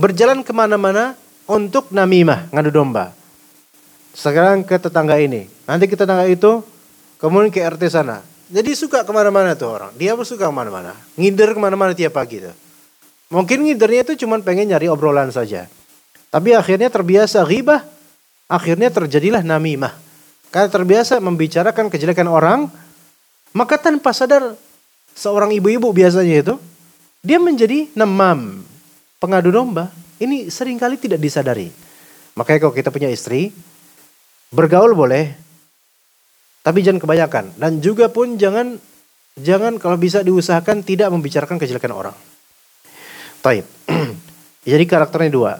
Berjalan 0.00 0.40
ke 0.40 0.56
mana-mana 0.56 1.12
untuk 1.44 1.92
namimah, 1.92 2.48
ngadu 2.48 2.72
domba. 2.72 3.12
Sekarang 4.16 4.64
ke 4.64 4.80
tetangga 4.80 5.20
ini. 5.20 5.44
Nanti 5.68 5.84
ke 5.84 5.96
tetangga 5.96 6.24
itu, 6.24 6.64
kemudian 7.20 7.52
ke 7.52 7.60
RT 7.60 7.92
sana. 7.92 8.24
Jadi 8.48 8.72
suka 8.72 9.04
ke 9.04 9.12
mana-mana 9.12 9.52
tuh 9.52 9.76
orang. 9.76 9.92
Dia 10.00 10.16
bersuka 10.16 10.48
ke 10.48 10.54
mana-mana. 10.56 10.96
Ngider 11.20 11.52
ke 11.52 11.60
mana-mana 11.60 11.92
tiap 11.92 12.16
pagi 12.16 12.40
tuh. 12.40 12.56
Mungkin 13.32 13.64
ngidernya 13.64 14.08
itu 14.08 14.24
cuma 14.24 14.40
pengen 14.40 14.72
nyari 14.72 14.88
obrolan 14.92 15.32
saja. 15.32 15.68
Tapi 16.32 16.56
akhirnya 16.56 16.88
terbiasa 16.88 17.44
ghibah, 17.44 17.84
akhirnya 18.48 18.88
terjadilah 18.92 19.40
namimah. 19.44 19.92
Karena 20.52 20.68
terbiasa 20.68 21.16
membicarakan 21.16 21.88
kejelekan 21.88 22.28
orang, 22.28 22.68
maka 23.52 23.76
tanpa 23.76 24.12
sadar 24.16 24.56
seorang 25.12 25.52
ibu-ibu 25.52 25.92
biasanya 25.92 26.40
itu, 26.40 26.54
dia 27.20 27.36
menjadi 27.36 27.88
namam, 27.92 28.64
pengadu 29.20 29.52
domba. 29.52 29.92
Ini 30.22 30.48
sering 30.48 30.78
kali 30.78 30.96
tidak 30.96 31.18
disadari. 31.18 31.68
Makanya 32.38 32.58
kalau 32.64 32.74
kita 32.74 32.88
punya 32.88 33.10
istri, 33.10 33.52
bergaul 34.54 34.94
boleh, 34.96 35.34
tapi 36.62 36.80
jangan 36.80 37.02
kebanyakan. 37.02 37.44
Dan 37.58 37.82
juga 37.82 38.06
pun 38.08 38.38
jangan 38.38 38.78
jangan 39.36 39.76
kalau 39.82 39.98
bisa 39.98 40.22
diusahakan 40.22 40.86
tidak 40.86 41.10
membicarakan 41.10 41.58
kejelekan 41.58 41.92
orang. 41.92 42.16
Taib. 43.42 43.66
Jadi 44.70 44.84
karakternya 44.86 45.30
dua. 45.34 45.52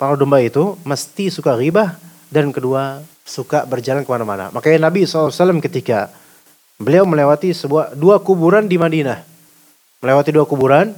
Pengadu 0.00 0.24
domba 0.24 0.40
itu 0.40 0.78
mesti 0.86 1.28
suka 1.28 1.58
ribah 1.58 2.00
dan 2.32 2.48
kedua 2.48 3.04
suka 3.28 3.68
berjalan 3.68 4.08
ke 4.08 4.10
mana-mana. 4.10 4.48
Makanya 4.54 4.88
Nabi 4.88 5.04
SAW 5.04 5.60
ketika 5.60 6.08
beliau 6.78 7.02
melewati 7.02 7.50
sebuah 7.50 7.98
dua 7.98 8.22
kuburan 8.22 8.70
di 8.70 8.78
Madinah, 8.78 9.26
melewati 9.98 10.30
dua 10.30 10.46
kuburan, 10.46 10.94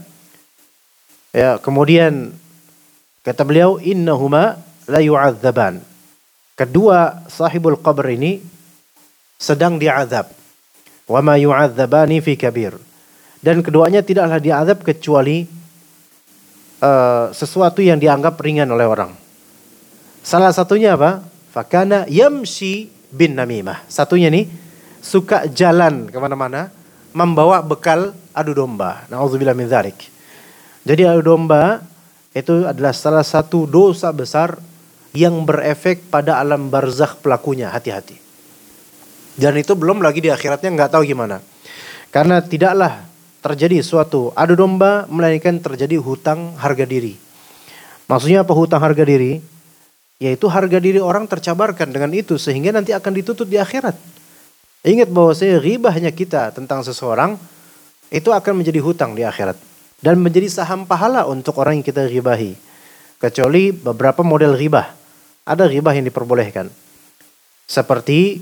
ya 1.33 1.57
kemudian 1.57 2.37
kata 3.25 3.43
beliau 3.49 3.81
innahuma 3.81 4.61
la 4.85 5.01
yu'adzaban. 5.01 5.81
Kedua 6.53 7.25
sahibul 7.33 7.81
qabr 7.81 8.13
ini 8.13 8.45
sedang 9.41 9.81
diazab. 9.81 10.29
Wa 11.09 11.25
ma 11.25 11.41
yu'adzabani 11.41 12.21
fi 12.21 12.37
kabir. 12.37 12.77
Dan 13.41 13.65
keduanya 13.65 14.05
tidaklah 14.05 14.37
diazab 14.37 14.85
kecuali 14.85 15.49
uh, 16.85 17.33
sesuatu 17.33 17.81
yang 17.81 17.97
dianggap 17.97 18.37
ringan 18.37 18.69
oleh 18.69 18.85
orang. 18.85 19.17
Salah 20.21 20.53
satunya 20.53 20.93
apa? 20.93 21.25
Fakana 21.57 22.05
yamshi 22.05 22.93
bin 23.09 23.41
namimah. 23.41 23.81
Satunya 23.89 24.29
nih 24.29 24.45
suka 25.01 25.49
jalan 25.51 26.09
ke 26.09 26.17
mana-mana 26.21 26.69
membawa 27.17 27.61
bekal 27.65 28.15
adu 28.37 28.55
domba. 28.55 29.05
Nauzubillah 29.11 29.57
min 29.57 29.67
dzalik. 29.67 29.97
Jadi 30.87 31.03
adu 31.05 31.35
domba 31.35 31.83
itu 32.31 32.65
adalah 32.65 32.95
salah 32.95 33.27
satu 33.27 33.67
dosa 33.67 34.15
besar 34.15 34.61
yang 35.11 35.43
berefek 35.43 36.07
pada 36.07 36.39
alam 36.39 36.71
barzakh 36.71 37.19
pelakunya. 37.19 37.73
Hati-hati. 37.73 38.17
Dan 39.35 39.59
itu 39.59 39.75
belum 39.75 40.05
lagi 40.05 40.23
di 40.23 40.31
akhiratnya 40.31 40.71
nggak 40.71 40.91
tahu 40.95 41.03
gimana. 41.03 41.43
Karena 42.11 42.43
tidaklah 42.43 43.07
terjadi 43.41 43.81
suatu 43.81 44.31
adu 44.37 44.55
domba 44.55 45.09
melainkan 45.09 45.57
terjadi 45.59 45.97
hutang 45.97 46.55
harga 46.61 46.85
diri. 46.85 47.17
Maksudnya 48.11 48.43
apa 48.43 48.53
hutang 48.53 48.83
harga 48.83 49.07
diri? 49.07 49.41
Yaitu 50.21 50.53
harga 50.53 50.77
diri 50.77 51.01
orang 51.01 51.25
tercabarkan 51.25 51.89
dengan 51.97 52.13
itu 52.13 52.37
sehingga 52.37 52.77
nanti 52.77 52.93
akan 52.93 53.13
ditutup 53.17 53.49
di 53.49 53.57
akhirat. 53.57 54.10
Ingat 54.81 55.13
bahwa 55.13 55.37
saya 55.37 55.61
ribahnya 55.61 56.09
kita 56.09 56.57
tentang 56.57 56.81
seseorang 56.81 57.37
itu 58.09 58.33
akan 58.33 58.65
menjadi 58.65 58.81
hutang 58.81 59.13
di 59.13 59.23
akhirat 59.29 59.55
dan 60.01 60.17
menjadi 60.17 60.49
saham 60.49 60.89
pahala 60.89 61.29
untuk 61.29 61.61
orang 61.61 61.81
yang 61.81 61.87
kita 61.87 62.09
ribahi. 62.09 62.57
Kecuali 63.21 63.69
beberapa 63.69 64.25
model 64.25 64.57
ribah. 64.57 64.97
Ada 65.45 65.69
ribah 65.69 65.93
yang 65.93 66.09
diperbolehkan. 66.09 66.73
Seperti 67.69 68.41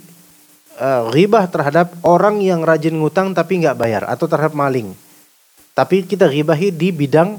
uh, 0.78 1.10
ribah 1.10 1.50
terhadap 1.50 1.98
orang 2.06 2.38
yang 2.38 2.62
rajin 2.62 2.94
ngutang 2.94 3.34
tapi 3.34 3.58
nggak 3.58 3.74
bayar 3.74 4.02
atau 4.06 4.30
terhadap 4.30 4.54
maling. 4.54 4.94
Tapi 5.74 6.06
kita 6.06 6.30
ribahi 6.30 6.70
di 6.70 6.94
bidang 6.94 7.38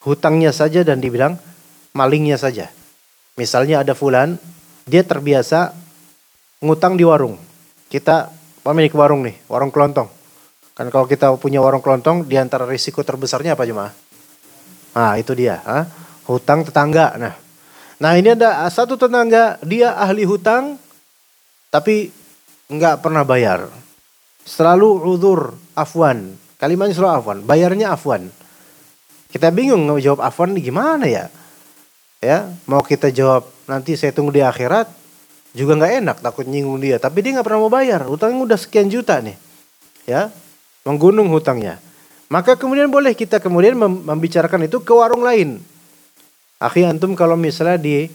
hutangnya 0.00 0.56
saja 0.56 0.80
dan 0.80 1.04
di 1.04 1.12
bidang 1.12 1.36
malingnya 1.92 2.40
saja. 2.40 2.72
Misalnya 3.36 3.84
ada 3.84 3.92
fulan, 3.92 4.40
dia 4.88 5.04
terbiasa 5.04 5.76
ngutang 6.64 6.96
di 6.96 7.04
warung. 7.04 7.51
Kita 7.92 8.32
pemilik 8.64 8.88
warung 8.96 9.20
nih, 9.20 9.36
warung 9.52 9.68
kelontong. 9.68 10.08
Kan 10.72 10.88
kalau 10.88 11.04
kita 11.04 11.28
punya 11.36 11.60
warung 11.60 11.84
kelontong, 11.84 12.24
di 12.24 12.40
antara 12.40 12.64
risiko 12.64 13.04
terbesarnya 13.04 13.52
apa 13.52 13.68
cuma? 13.68 13.92
Nah 14.96 15.20
itu 15.20 15.36
dia, 15.36 15.60
ha? 15.60 15.84
hutang 16.24 16.64
tetangga. 16.64 17.20
Nah, 17.20 17.36
nah 18.00 18.16
ini 18.16 18.32
ada 18.32 18.64
satu 18.72 18.96
tetangga, 18.96 19.60
dia 19.60 19.92
ahli 19.92 20.24
hutang, 20.24 20.80
tapi 21.68 22.08
nggak 22.72 23.04
pernah 23.04 23.28
bayar. 23.28 23.68
Selalu 24.48 24.88
udur 25.12 25.52
afwan. 25.76 26.32
Kalimatnya 26.56 26.96
selalu 26.96 27.12
afwan. 27.20 27.38
Bayarnya 27.44 27.92
afwan. 27.92 28.32
Kita 29.28 29.52
bingung 29.52 29.84
jawab 30.00 30.24
afwan 30.24 30.56
gimana 30.56 31.04
ya? 31.04 31.28
Ya, 32.24 32.48
mau 32.64 32.80
kita 32.80 33.12
jawab 33.12 33.44
nanti 33.68 34.00
saya 34.00 34.16
tunggu 34.16 34.32
di 34.32 34.40
akhirat 34.40 35.01
juga 35.52 35.76
nggak 35.76 35.92
enak 36.04 36.16
takut 36.24 36.48
nyinggung 36.48 36.80
dia. 36.80 36.96
Tapi 36.96 37.20
dia 37.20 37.36
nggak 37.36 37.46
pernah 37.46 37.60
mau 37.60 37.72
bayar. 37.72 38.08
Hutangnya 38.08 38.40
udah 38.40 38.58
sekian 38.58 38.88
juta 38.88 39.20
nih. 39.20 39.36
Ya, 40.08 40.32
menggunung 40.82 41.28
hutangnya. 41.30 41.78
Maka 42.32 42.56
kemudian 42.56 42.88
boleh 42.88 43.12
kita 43.12 43.38
kemudian 43.44 43.76
membicarakan 43.76 44.64
itu 44.64 44.80
ke 44.80 44.92
warung 44.96 45.20
lain. 45.20 45.60
Akhi 46.56 46.88
antum 46.88 47.12
kalau 47.12 47.36
misalnya 47.36 47.76
di 47.76 48.08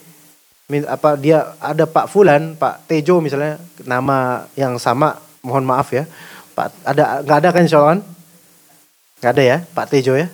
apa 0.89 1.15
dia 1.15 1.53
ada 1.61 1.85
Pak 1.85 2.09
Fulan, 2.09 2.57
Pak 2.57 2.89
Tejo 2.89 3.21
misalnya 3.21 3.61
nama 3.85 4.49
yang 4.57 4.81
sama, 4.81 5.21
mohon 5.45 5.63
maaf 5.63 5.93
ya. 5.93 6.09
Pak 6.57 6.73
ada 6.81 7.21
nggak 7.21 7.37
ada 7.45 7.49
kan 7.53 7.61
insya 7.61 7.77
Allah 7.77 7.91
kan? 7.93 8.01
Nggak 9.21 9.31
ada 9.37 9.43
ya 9.45 9.57
Pak 9.77 9.85
Tejo 9.93 10.13
ya? 10.17 10.27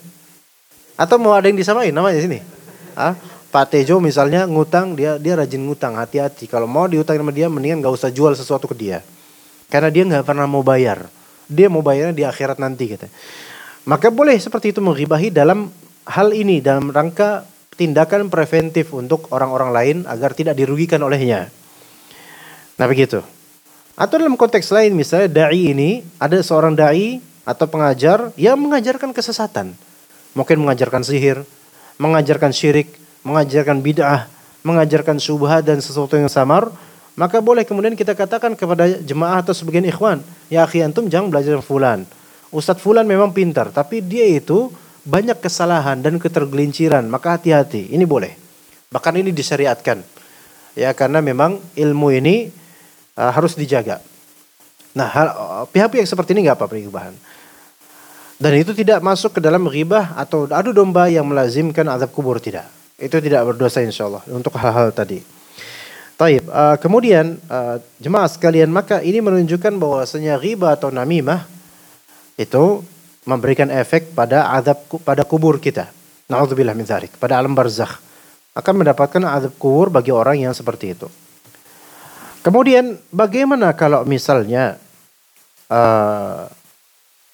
Atau 0.95 1.19
mau 1.19 1.35
ada 1.35 1.51
yang 1.51 1.59
disamain 1.59 1.91
namanya 1.91 2.23
sini? 2.23 2.39
Ah, 2.95 3.19
Pak 3.53 3.69
Tejo 3.69 4.01
misalnya 4.01 4.49
ngutang 4.49 4.97
dia 4.97 5.21
dia 5.21 5.37
rajin 5.37 5.61
ngutang 5.61 5.93
hati-hati 5.93 6.49
kalau 6.49 6.65
mau 6.65 6.89
diutang 6.89 7.21
sama 7.21 7.29
dia 7.29 7.45
mendingan 7.45 7.85
nggak 7.85 7.93
usah 7.93 8.09
jual 8.09 8.33
sesuatu 8.33 8.65
ke 8.65 8.73
dia 8.73 9.05
karena 9.69 9.93
dia 9.93 10.03
nggak 10.09 10.25
pernah 10.25 10.49
mau 10.49 10.65
bayar 10.65 11.05
dia 11.45 11.69
mau 11.69 11.85
bayarnya 11.85 12.17
di 12.17 12.25
akhirat 12.25 12.57
nanti 12.57 12.97
gitu 12.97 13.05
maka 13.85 14.07
boleh 14.07 14.39
seperti 14.39 14.71
itu 14.73 14.79
menghibahi 14.79 15.29
dalam 15.29 15.69
hal 16.07 16.31
ini 16.31 16.63
dalam 16.63 16.87
rangka 16.87 17.43
tindakan 17.75 18.29
preventif 18.29 18.93
untuk 18.93 19.27
orang-orang 19.33 19.69
lain 19.73 19.97
agar 20.07 20.31
tidak 20.31 20.55
dirugikan 20.55 21.01
olehnya. 21.03 21.49
Nah 22.77 22.87
begitu. 22.87 23.19
Atau 23.93 24.17
dalam 24.17 24.39
konteks 24.39 24.73
lain 24.73 24.97
misalnya 24.97 25.29
da'i 25.29 25.75
ini 25.75 26.01
ada 26.17 26.39
seorang 26.41 26.73
da'i 26.73 27.21
atau 27.43 27.67
pengajar 27.69 28.33
yang 28.39 28.57
mengajarkan 28.57 29.13
kesesatan. 29.13 29.75
Mungkin 30.33 30.57
mengajarkan 30.63 31.05
sihir, 31.05 31.45
mengajarkan 32.01 32.49
syirik, 32.49 32.89
mengajarkan 33.23 33.79
bid'ah, 33.79 34.27
mengajarkan 34.63 35.19
subhat 35.19 35.63
dan 35.63 35.79
sesuatu 35.79 36.15
yang 36.15 36.31
samar, 36.31 36.71
maka 37.15 37.39
boleh 37.39 37.63
kemudian 37.67 37.95
kita 37.95 38.15
katakan 38.15 38.55
kepada 38.55 38.89
jemaah 39.03 39.43
atau 39.43 39.55
sebagian 39.55 39.85
ikhwan, 39.87 40.23
ya 40.47 40.63
akhi 40.67 40.83
antum 40.83 41.07
jangan 41.11 41.31
belajar 41.31 41.59
fulan. 41.63 42.07
Ustadz 42.53 42.83
fulan 42.83 43.07
memang 43.07 43.33
pintar, 43.33 43.73
tapi 43.73 44.01
dia 44.03 44.29
itu 44.29 44.69
banyak 45.03 45.41
kesalahan 45.43 45.99
dan 45.99 46.15
ketergelinciran, 46.21 47.03
maka 47.09 47.35
hati-hati. 47.35 47.91
Ini 47.91 48.05
boleh. 48.05 48.33
Bahkan 48.93 49.13
ini 49.19 49.33
disyariatkan. 49.33 49.99
Ya, 50.73 50.89
karena 50.93 51.21
memang 51.21 51.61
ilmu 51.77 52.07
ini 52.13 52.49
uh, 53.17 53.29
harus 53.29 53.53
dijaga. 53.53 54.01
Nah, 54.93 55.09
pihak-pihak 55.73 56.05
seperti 56.05 56.37
ini 56.37 56.45
nggak 56.45 56.57
apa-apa 56.57 56.77
perubahan. 56.77 57.13
Dan 58.37 58.53
itu 58.57 58.73
tidak 58.73 59.01
masuk 59.01 59.37
ke 59.37 59.41
dalam 59.41 59.65
ribah 59.65 60.13
atau 60.17 60.45
adu 60.49 60.73
domba 60.73 61.09
yang 61.09 61.25
melazimkan 61.25 61.85
azab 61.89 62.13
kubur 62.13 62.37
tidak. 62.37 62.69
Itu 62.97 63.17
tidak 63.19 63.41
berdosa 63.53 63.81
insya 63.81 64.05
Allah 64.05 64.23
untuk 64.29 64.53
hal-hal 64.55 64.93
tadi. 64.93 65.19
Taib. 66.13 66.45
Uh, 66.45 66.77
kemudian 66.77 67.41
uh, 67.49 67.81
jemaah 67.97 68.29
sekalian 68.29 68.69
maka 68.69 69.01
ini 69.01 69.17
menunjukkan 69.17 69.73
bahwasanya 69.81 70.37
riba 70.37 70.77
atau 70.77 70.93
namimah 70.93 71.49
itu 72.37 72.85
memberikan 73.25 73.73
efek 73.73 74.13
pada 74.13 74.53
azab 74.53 74.85
pada 75.01 75.25
kubur 75.25 75.57
kita. 75.57 75.89
Nauzubillah 76.29 76.77
min 76.77 76.85
dzalik, 76.85 77.17
pada 77.17 77.41
alam 77.41 77.57
barzakh. 77.57 77.97
Akan 78.53 78.77
mendapatkan 78.77 79.25
azab 79.25 79.57
kubur 79.57 79.89
bagi 79.89 80.13
orang 80.13 80.37
yang 80.45 80.53
seperti 80.53 80.93
itu. 80.93 81.09
Kemudian 82.45 82.99
bagaimana 83.09 83.73
kalau 83.73 84.05
misalnya 84.05 84.77
uh, 85.71 86.45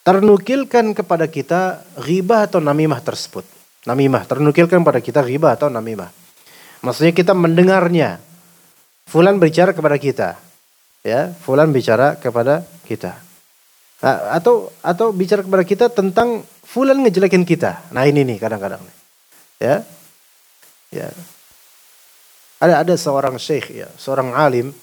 ternukilkan 0.07 0.95
kepada 0.95 1.27
kita 1.27 1.83
ghibah 1.99 2.47
atau 2.47 2.63
namimah 2.63 3.03
tersebut. 3.03 3.58
Namimah 3.87 4.27
ternukilkan 4.27 4.83
pada 4.83 4.99
kita 4.99 5.23
ghibah 5.23 5.55
atau 5.55 5.71
namimah. 5.71 6.11
Maksudnya 6.83 7.15
kita 7.15 7.31
mendengarnya. 7.35 8.19
Fulan 9.07 9.39
bicara 9.39 9.71
kepada 9.71 9.97
kita. 9.97 10.29
Ya, 11.01 11.31
fulan 11.43 11.71
bicara 11.71 12.19
kepada 12.19 12.67
kita. 12.83 13.15
Nah, 13.99 14.35
atau 14.35 14.71
atau 14.83 15.11
bicara 15.11 15.43
kepada 15.43 15.63
kita 15.63 15.85
tentang 15.91 16.43
fulan 16.63 16.99
ngejelekin 17.03 17.43
kita. 17.47 17.91
Nah, 17.95 18.03
ini 18.07 18.23
nih 18.23 18.37
kadang-kadang. 18.39 18.83
Ya. 19.59 19.83
Ya. 20.91 21.11
Ada 22.59 22.83
ada 22.83 22.95
seorang 22.99 23.39
syekh 23.39 23.71
ya, 23.71 23.87
seorang 23.95 24.35
alim. 24.35 24.75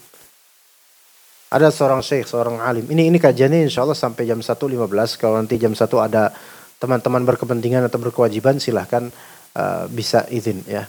Ada 1.52 1.70
seorang 1.70 2.00
syekh, 2.02 2.26
seorang 2.26 2.58
alim. 2.58 2.88
Ini 2.88 3.12
ini 3.12 3.20
kajiannya 3.20 3.68
insya 3.68 3.84
Allah 3.86 3.96
sampai 3.96 4.26
jam 4.26 4.40
1.15. 4.42 5.20
Kalau 5.20 5.36
nanti 5.38 5.60
jam 5.60 5.72
1 5.76 5.84
ada 6.00 6.32
teman-teman 6.76 7.24
berkepentingan 7.24 7.88
atau 7.88 7.98
berkewajiban 8.00 8.60
silahkan 8.60 9.08
uh, 9.56 9.88
bisa 9.88 10.28
izin 10.28 10.60
ya. 10.68 10.84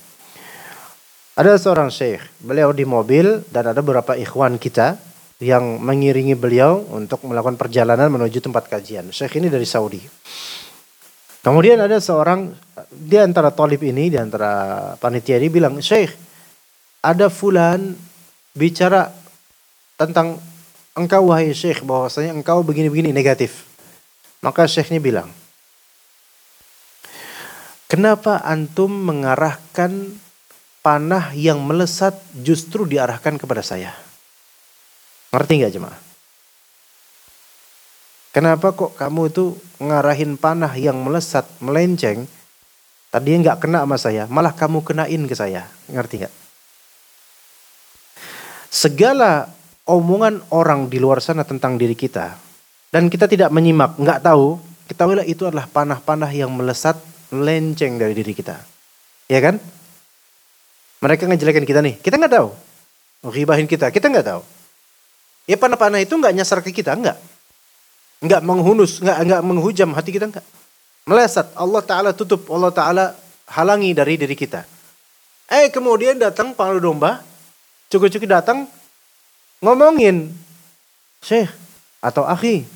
Ada 1.37 1.61
seorang 1.61 1.93
syekh, 1.93 2.25
beliau 2.41 2.73
di 2.73 2.81
mobil 2.81 3.45
dan 3.53 3.69
ada 3.69 3.85
beberapa 3.85 4.17
ikhwan 4.17 4.57
kita 4.57 4.97
yang 5.37 5.77
mengiringi 5.77 6.33
beliau 6.33 6.81
untuk 6.89 7.21
melakukan 7.29 7.61
perjalanan 7.61 8.09
menuju 8.09 8.41
tempat 8.41 8.65
kajian. 8.65 9.13
Syekh 9.13 9.37
ini 9.37 9.53
dari 9.53 9.69
Saudi. 9.69 10.01
Kemudian 11.45 11.77
ada 11.77 12.01
seorang 12.01 12.51
di 12.89 13.15
antara 13.21 13.53
talib 13.53 13.79
ini, 13.85 14.09
di 14.09 14.17
antara 14.17 14.97
panitia 14.97 15.37
ini 15.37 15.47
bilang, 15.47 15.77
Syekh, 15.77 16.11
ada 17.05 17.29
fulan 17.29 17.93
bicara 18.57 19.13
tentang 19.95 20.41
engkau 20.97 21.29
wahai 21.29 21.53
syekh 21.53 21.85
bahwasanya 21.85 22.33
engkau 22.33 22.65
begini-begini 22.65 23.13
negatif. 23.13 23.69
Maka 24.41 24.65
syekhnya 24.65 24.97
bilang, 24.97 25.29
kenapa 27.87 28.43
antum 28.43 28.91
mengarahkan 28.91 30.15
panah 30.85 31.33
yang 31.33 31.63
melesat 31.63 32.15
justru 32.39 32.85
diarahkan 32.85 33.35
kepada 33.35 33.65
saya? 33.65 33.91
Ngerti 35.33 35.53
nggak 35.63 35.73
jemaah? 35.73 35.99
Kenapa 38.31 38.69
kok 38.69 38.93
kamu 38.93 39.33
itu 39.33 39.57
ngarahin 39.81 40.37
panah 40.37 40.71
yang 40.77 41.01
melesat, 41.01 41.49
melenceng, 41.57 42.29
tadinya 43.09 43.49
nggak 43.49 43.59
kena 43.65 43.81
sama 43.81 43.97
saya, 43.97 44.23
malah 44.29 44.53
kamu 44.53 44.85
kenain 44.85 45.25
ke 45.25 45.33
saya, 45.33 45.65
ngerti 45.89 46.21
nggak? 46.21 46.35
segala 48.77 49.49
omongan 49.87 50.43
orang 50.51 50.85
di 50.91 50.99
luar 51.01 51.23
sana 51.23 51.47
tentang 51.47 51.79
diri 51.79 51.95
kita 51.97 52.37
dan 52.93 53.09
kita 53.09 53.27
tidak 53.27 53.49
menyimak, 53.51 53.97
nggak 53.99 54.23
tahu, 54.23 54.61
kita 54.87 55.03
itu 55.27 55.43
adalah 55.43 55.67
panah-panah 55.67 56.31
yang 56.31 56.53
melesat, 56.53 56.95
melenceng 57.33 57.99
dari 57.99 58.13
diri 58.13 58.33
kita. 58.35 58.59
Ya 59.27 59.39
kan? 59.43 59.59
Mereka 61.03 61.29
ngejelekin 61.29 61.65
kita 61.67 61.79
nih, 61.83 61.95
kita 62.01 62.17
nggak 62.17 62.33
tahu. 62.33 62.49
Ghibahin 63.27 63.67
kita, 63.69 63.91
kita 63.91 64.07
nggak 64.07 64.27
tahu. 64.27 64.41
Ya 65.47 65.55
panah-panah 65.59 66.01
itu 66.01 66.13
nggak 66.15 66.33
nyasar 66.33 66.59
ke 66.65 66.73
kita, 66.73 66.95
nggak. 66.95 67.17
Nggak 68.23 68.41
menghunus, 68.41 68.99
nggak 69.03 69.17
nggak 69.29 69.41
menghujam 69.45 69.89
hati 69.93 70.09
kita 70.15 70.27
nggak. 70.31 70.45
Melesat, 71.07 71.53
Allah 71.55 71.81
Ta'ala 71.85 72.11
tutup, 72.11 72.49
Allah 72.51 72.73
Ta'ala 72.73 73.05
halangi 73.53 73.93
dari 73.95 74.19
diri 74.19 74.35
kita. 74.35 74.65
Eh 75.47 75.71
kemudian 75.71 76.19
datang 76.19 76.51
panglima 76.51 76.83
domba, 76.83 77.11
Cukup-cukup 77.87 78.27
datang 78.27 78.67
ngomongin, 79.63 80.27
Syekh 81.23 81.47
atau 82.03 82.27
akhi, 82.27 82.67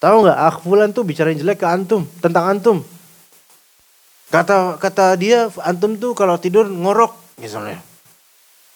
tahu 0.00 0.24
nggak 0.24 0.38
akh 0.40 0.56
fulan 0.64 0.90
tuh 0.96 1.04
bicara 1.04 1.28
jelek 1.36 1.60
ke 1.60 1.68
antum 1.68 2.08
tentang 2.24 2.56
antum. 2.56 2.80
Kata 4.36 4.76
kata 4.76 5.16
dia 5.16 5.48
antum 5.64 5.96
tuh 5.96 6.12
kalau 6.12 6.36
tidur 6.36 6.68
ngorok 6.68 7.40
misalnya. 7.40 7.80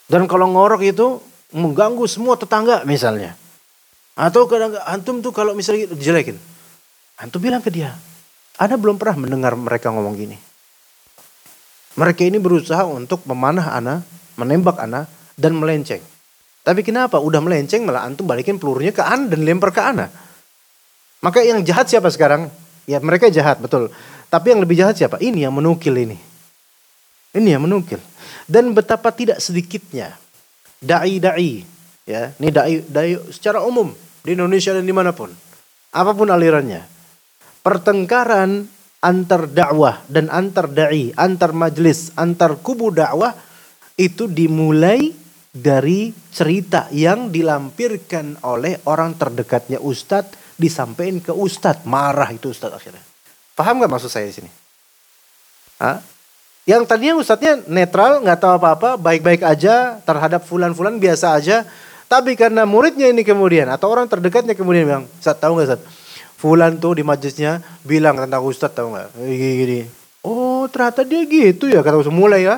Dan 0.09 0.25
kalau 0.25 0.49
ngorok 0.49 0.81
itu 0.81 1.21
mengganggu 1.53 2.01
semua 2.09 2.41
tetangga 2.41 2.81
misalnya. 2.89 3.37
Atau 4.17 4.49
kadang 4.49 4.73
antum 4.89 5.21
tuh 5.21 5.37
kalau 5.37 5.53
misalnya 5.53 5.93
dijelekin. 5.93 6.41
Antum 7.21 7.45
bilang 7.45 7.61
ke 7.61 7.69
dia, 7.69 7.93
Anda 8.57 8.81
belum 8.81 8.97
pernah 8.97 9.21
mendengar 9.21 9.53
mereka 9.53 9.93
ngomong 9.93 10.17
gini. 10.17 10.41
Mereka 12.01 12.25
ini 12.25 12.41
berusaha 12.41 12.89
untuk 12.89 13.29
memanah 13.29 13.77
Ana, 13.77 14.01
menembak 14.41 14.81
Ana, 14.81 15.05
dan 15.37 15.61
melenceng. 15.61 16.01
Tapi 16.65 16.81
kenapa? 16.81 17.21
Udah 17.21 17.45
melenceng 17.45 17.85
malah 17.85 18.09
antum 18.09 18.25
balikin 18.25 18.57
pelurunya 18.57 18.97
ke 18.97 19.05
Anda 19.05 19.37
dan 19.37 19.45
lempar 19.45 19.77
ke 19.77 19.85
Anda. 19.85 20.09
Maka 21.21 21.45
yang 21.45 21.61
jahat 21.69 21.93
siapa 21.93 22.09
sekarang? 22.09 22.49
Ya 22.89 22.97
mereka 23.05 23.29
jahat 23.29 23.61
betul. 23.61 23.93
Tapi 24.31 24.55
yang 24.55 24.63
lebih 24.63 24.79
jahat 24.79 24.95
siapa? 24.95 25.19
Ini 25.19 25.51
yang 25.51 25.55
menukil 25.59 25.93
ini. 25.99 26.15
Ini 27.35 27.59
yang 27.59 27.67
menukil. 27.67 27.99
Dan 28.47 28.71
betapa 28.71 29.11
tidak 29.11 29.43
sedikitnya 29.43 30.15
dai-dai 30.81 31.63
ya, 32.09 32.33
ini 32.41 32.49
dai 32.49 32.81
dai 32.89 33.13
secara 33.29 33.61
umum 33.63 33.93
di 34.25 34.33
Indonesia 34.33 34.73
dan 34.73 34.89
di 34.89 34.95
mana 34.97 35.13
pun, 35.13 35.29
apa 35.93 36.11
pun 36.17 36.29
alirannya, 36.33 36.83
pertengkaran 37.61 38.65
antar 39.05 39.47
dakwah 39.47 40.01
dan 40.09 40.33
antar 40.33 40.67
dai, 40.73 41.13
antar 41.15 41.53
majlis, 41.53 42.17
antar 42.17 42.57
kubu 42.59 42.91
dakwah 42.91 43.37
itu 44.01 44.25
dimulai 44.25 45.13
dari 45.51 46.15
cerita 46.33 46.89
yang 46.95 47.29
dilampirkan 47.29 48.41
oleh 48.47 48.81
orang 48.87 49.19
terdekatnya 49.19 49.83
Ustadz 49.83 50.57
disampaikan 50.57 51.19
ke 51.21 51.33
Ustadz 51.35 51.85
marah 51.85 52.31
itu 52.31 52.55
Ustadz 52.55 52.79
akhirnya 52.79 53.10
paham 53.61 53.77
nggak 53.85 53.93
maksud 53.93 54.09
saya 54.09 54.25
di 54.25 54.35
sini? 54.41 54.51
Hah? 55.77 56.01
yang 56.69 56.87
tadinya 56.87 57.19
Ustadznya 57.19 57.65
netral 57.67 58.21
nggak 58.23 58.39
tahu 58.39 58.53
apa-apa 58.61 59.01
baik-baik 59.01 59.43
aja 59.43 59.99
terhadap 60.07 60.47
fulan-fulan 60.47 61.03
biasa 61.03 61.35
aja. 61.35 61.67
Tapi 62.11 62.35
karena 62.35 62.67
muridnya 62.67 63.07
ini 63.07 63.23
kemudian 63.23 63.71
atau 63.71 63.87
orang 63.91 64.11
terdekatnya 64.11 64.59
kemudian 64.59 64.87
bilang 64.87 65.05
Ustadz 65.19 65.43
tahu 65.43 65.59
nggak 65.59 65.67
Ustadz? 65.67 65.89
Fulan 66.41 66.81
tuh 66.81 66.99
di 66.99 67.03
majlisnya 67.07 67.63
bilang 67.87 68.19
tentang 68.19 68.43
Ustadz 68.43 68.75
tahu 68.75 68.95
nggak? 68.95 69.09
Gini, 69.19 69.51
gini. 69.63 69.81
Oh 70.27 70.67
ternyata 70.67 71.07
dia 71.07 71.23
gitu 71.27 71.71
ya 71.71 71.83
kata 71.83 72.03
Ustadz. 72.03 72.19
Mulai 72.19 72.47
ya 72.47 72.57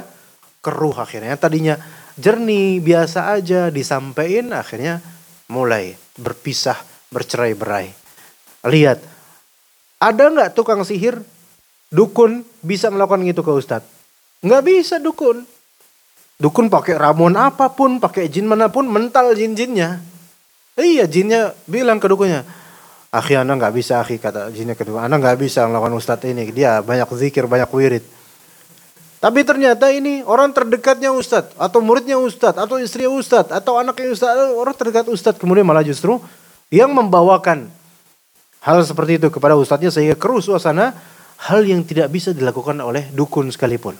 keruh 0.65 0.97
akhirnya. 0.97 1.37
Tadinya 1.37 1.77
jernih, 2.17 2.81
biasa 2.81 3.33
aja 3.33 3.69
disampaikan 3.69 4.57
akhirnya 4.57 5.05
mulai 5.53 5.97
berpisah, 6.17 6.81
bercerai-berai. 7.13 7.93
Lihat, 8.73 9.05
ada 10.03 10.25
nggak 10.27 10.59
tukang 10.59 10.83
sihir, 10.83 11.23
dukun 11.95 12.43
bisa 12.59 12.91
melakukan 12.91 13.23
itu 13.23 13.39
ke 13.47 13.53
Ustadz? 13.55 13.87
Nggak 14.43 14.63
bisa 14.67 14.99
dukun. 14.99 15.47
Dukun 16.43 16.67
pakai 16.67 16.99
ramuan 16.99 17.39
apa 17.39 17.71
pun, 17.71 18.03
pakai 18.03 18.27
jin 18.27 18.51
mana 18.51 18.67
pun, 18.67 18.91
mental 18.91 19.31
jin-jinnya. 19.39 20.03
Iya, 20.75 21.07
jinnya 21.07 21.55
bilang 21.71 22.03
ke 22.03 22.11
dukunnya, 22.11 22.43
Akhi 23.13 23.37
anda 23.37 23.55
nggak 23.55 23.77
bisa 23.77 24.01
akhi 24.01 24.17
kata 24.17 24.49
jinnya 24.57 24.73
kedua, 24.73 25.05
anda 25.05 25.21
nggak 25.21 25.37
bisa 25.39 25.69
melakukan 25.69 25.95
ustadz 26.01 26.27
ini. 26.27 26.49
Dia 26.51 26.83
banyak 26.83 27.07
zikir, 27.13 27.45
banyak 27.45 27.69
wirid. 27.71 28.03
Tapi 29.23 29.47
ternyata 29.47 29.87
ini 29.95 30.27
orang 30.27 30.51
terdekatnya 30.51 31.15
Ustadz, 31.15 31.55
atau 31.55 31.79
muridnya 31.79 32.19
Ustadz, 32.19 32.59
atau 32.59 32.83
istri 32.83 33.07
Ustadz, 33.07 33.55
atau 33.55 33.79
anaknya 33.79 34.11
Ustadz, 34.11 34.51
orang 34.59 34.75
terdekat 34.75 35.07
Ustadz. 35.07 35.39
Kemudian 35.39 35.63
malah 35.63 35.87
justru 35.87 36.19
yang 36.75 36.91
membawakan 36.91 37.71
hal 38.63 38.79
seperti 38.87 39.19
itu 39.19 39.29
kepada 39.29 39.59
Ustadznya 39.59 39.91
sehingga 39.91 40.15
keruh 40.15 40.39
suasana, 40.39 40.95
hal 41.51 41.67
yang 41.67 41.83
tidak 41.83 42.11
bisa 42.15 42.31
dilakukan 42.31 42.79
oleh 42.79 43.11
dukun 43.11 43.51
sekalipun. 43.51 43.99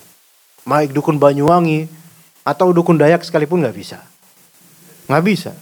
Baik 0.63 0.95
dukun 0.95 1.19
Banyuwangi, 1.19 1.91
atau 2.43 2.75
dukun 2.75 2.99
Dayak 2.99 3.23
sekalipun 3.23 3.63
nggak 3.63 3.75
bisa. 3.75 3.99
Nggak 5.07 5.25
bisa. 5.27 5.53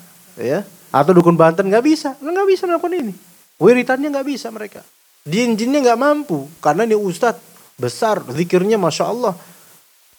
ya 0.41 0.65
Atau 0.93 1.17
dukun 1.17 1.37
Banten 1.37 1.69
nggak 1.69 1.85
bisa. 1.85 2.17
Nggak 2.21 2.47
bisa 2.49 2.63
melakukan 2.69 2.95
ini. 2.97 3.13
Wiritannya 3.61 4.09
nggak 4.13 4.29
bisa 4.29 4.49
mereka. 4.49 4.81
Jin-jinnya 5.29 5.85
nggak 5.85 6.01
mampu. 6.01 6.49
Karena 6.65 6.89
ini 6.89 6.97
Ustadz 6.97 7.41
besar, 7.77 8.25
zikirnya 8.33 8.81
Masya 8.81 9.05
Allah. 9.05 9.35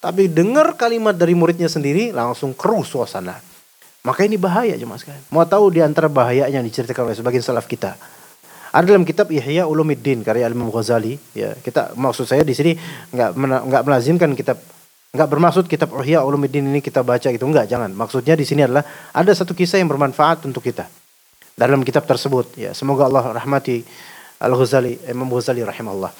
Tapi 0.01 0.25
dengar 0.25 0.73
kalimat 0.77 1.13
dari 1.13 1.37
muridnya 1.37 1.69
sendiri 1.69 2.09
langsung 2.09 2.57
keruh 2.57 2.81
suasana. 2.81 3.37
Maka 4.01 4.25
ini 4.25 4.33
bahaya 4.33 4.73
jemaah 4.73 4.97
sekalian. 4.97 5.21
Mau 5.29 5.45
tahu 5.45 5.69
di 5.69 5.81
antara 5.81 6.09
bahayanya 6.09 6.57
yang 6.57 6.65
diceritakan 6.65 7.05
oleh 7.05 7.17
sebagian 7.17 7.45
salaf 7.45 7.69
kita. 7.69 7.93
Ada 8.71 8.95
dalam 8.95 9.03
kitab 9.03 9.27
Ihya 9.27 9.67
Ulumuddin 9.67 10.23
karya 10.23 10.47
Imam 10.47 10.71
Ghazali. 10.71 11.19
Ya, 11.35 11.51
kita 11.59 11.91
maksud 11.99 12.23
saya 12.23 12.47
di 12.47 12.55
sini 12.55 12.79
nggak 13.11 13.35
nggak 13.67 13.83
melazimkan 13.83 14.31
kitab 14.31 14.63
nggak 15.11 15.27
bermaksud 15.27 15.67
kitab 15.67 15.91
Ihya 15.99 16.23
Ulumuddin 16.23 16.63
ini 16.63 16.79
kita 16.79 17.03
baca 17.03 17.27
gitu 17.27 17.43
enggak 17.43 17.67
jangan. 17.67 17.91
Maksudnya 17.91 18.39
di 18.39 18.47
sini 18.47 18.63
adalah 18.63 18.87
ada 19.11 19.31
satu 19.35 19.51
kisah 19.51 19.83
yang 19.83 19.91
bermanfaat 19.91 20.47
untuk 20.47 20.63
kita 20.63 20.87
dalam 21.59 21.83
kitab 21.83 22.07
tersebut. 22.07 22.55
Ya, 22.55 22.71
semoga 22.71 23.11
Allah 23.11 23.43
rahmati 23.43 23.83
Al 24.39 24.55
Ghazali 24.55 24.95
Imam 25.11 25.27
Ghazali 25.27 25.67
rahimahullah. 25.67 26.11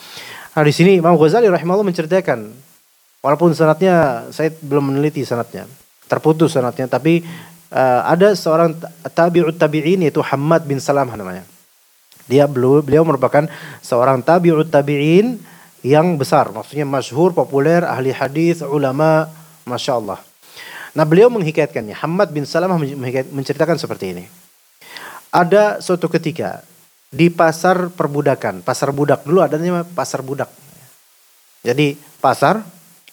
Nah 0.52 0.64
di 0.68 0.74
sini 0.76 1.00
Imam 1.00 1.16
Ghazali 1.16 1.48
rahimahullah 1.48 1.88
menceritakan 1.88 2.52
walaupun 3.24 3.56
sanatnya 3.56 4.28
saya 4.36 4.52
belum 4.60 4.92
meneliti 4.92 5.24
sanatnya 5.24 5.72
terputus 6.12 6.52
sanatnya 6.52 6.92
tapi 6.92 7.24
uh, 7.72 8.02
ada 8.04 8.36
seorang 8.36 8.76
tabi'ut 9.16 9.56
tabi'in 9.56 10.04
yaitu 10.04 10.20
Hamad 10.20 10.68
bin 10.68 10.84
Salam 10.84 11.08
namanya. 11.08 11.48
Dia 12.32 12.48
beliau, 12.48 13.04
merupakan 13.04 13.44
seorang 13.84 14.24
tabi'ut 14.24 14.72
tabi'in 14.72 15.36
yang 15.84 16.16
besar, 16.16 16.48
maksudnya 16.56 16.88
masyhur, 16.88 17.36
populer, 17.36 17.84
ahli 17.84 18.16
hadis, 18.16 18.64
ulama, 18.64 19.28
masya 19.68 20.00
Allah. 20.00 20.20
Nah 20.96 21.04
beliau 21.04 21.28
menghikayatkannya. 21.28 22.00
Hamad 22.00 22.32
bin 22.32 22.48
Salamah 22.48 22.80
menceritakan 23.36 23.76
seperti 23.76 24.16
ini. 24.16 24.26
Ada 25.32 25.84
suatu 25.84 26.08
ketika 26.08 26.64
di 27.12 27.28
pasar 27.28 27.92
perbudakan, 27.92 28.64
pasar 28.64 28.96
budak 28.96 29.28
dulu 29.28 29.44
adanya 29.44 29.84
pasar 29.84 30.24
budak. 30.24 30.48
Jadi 31.64 32.00
pasar 32.24 32.64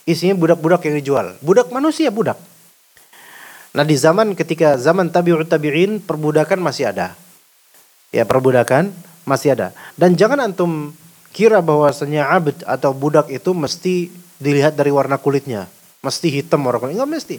isinya 0.06 0.38
budak-budak 0.38 0.86
yang 0.86 0.94
dijual. 1.02 1.26
Budak 1.42 1.70
manusia 1.74 2.10
budak. 2.10 2.38
Nah 3.74 3.84
di 3.86 3.94
zaman 3.94 4.34
ketika 4.34 4.78
zaman 4.78 5.10
tabi'ut 5.10 5.46
tabi'in 5.46 6.02
perbudakan 6.02 6.58
masih 6.62 6.90
ada. 6.90 7.14
Ya 8.08 8.24
perbudakan 8.24 8.92
masih 9.28 9.52
ada. 9.52 9.76
Dan 9.94 10.16
jangan 10.16 10.40
antum 10.40 10.96
kira 11.32 11.60
bahwasanya 11.60 12.32
abd 12.32 12.64
atau 12.64 12.96
budak 12.96 13.28
itu 13.28 13.52
mesti 13.52 14.08
dilihat 14.40 14.74
dari 14.74 14.88
warna 14.88 15.20
kulitnya. 15.20 15.68
Mesti 16.00 16.30
hitam 16.32 16.64
orang 16.64 16.88
kulit. 16.88 16.94
Enggak 16.96 17.10
mesti. 17.10 17.36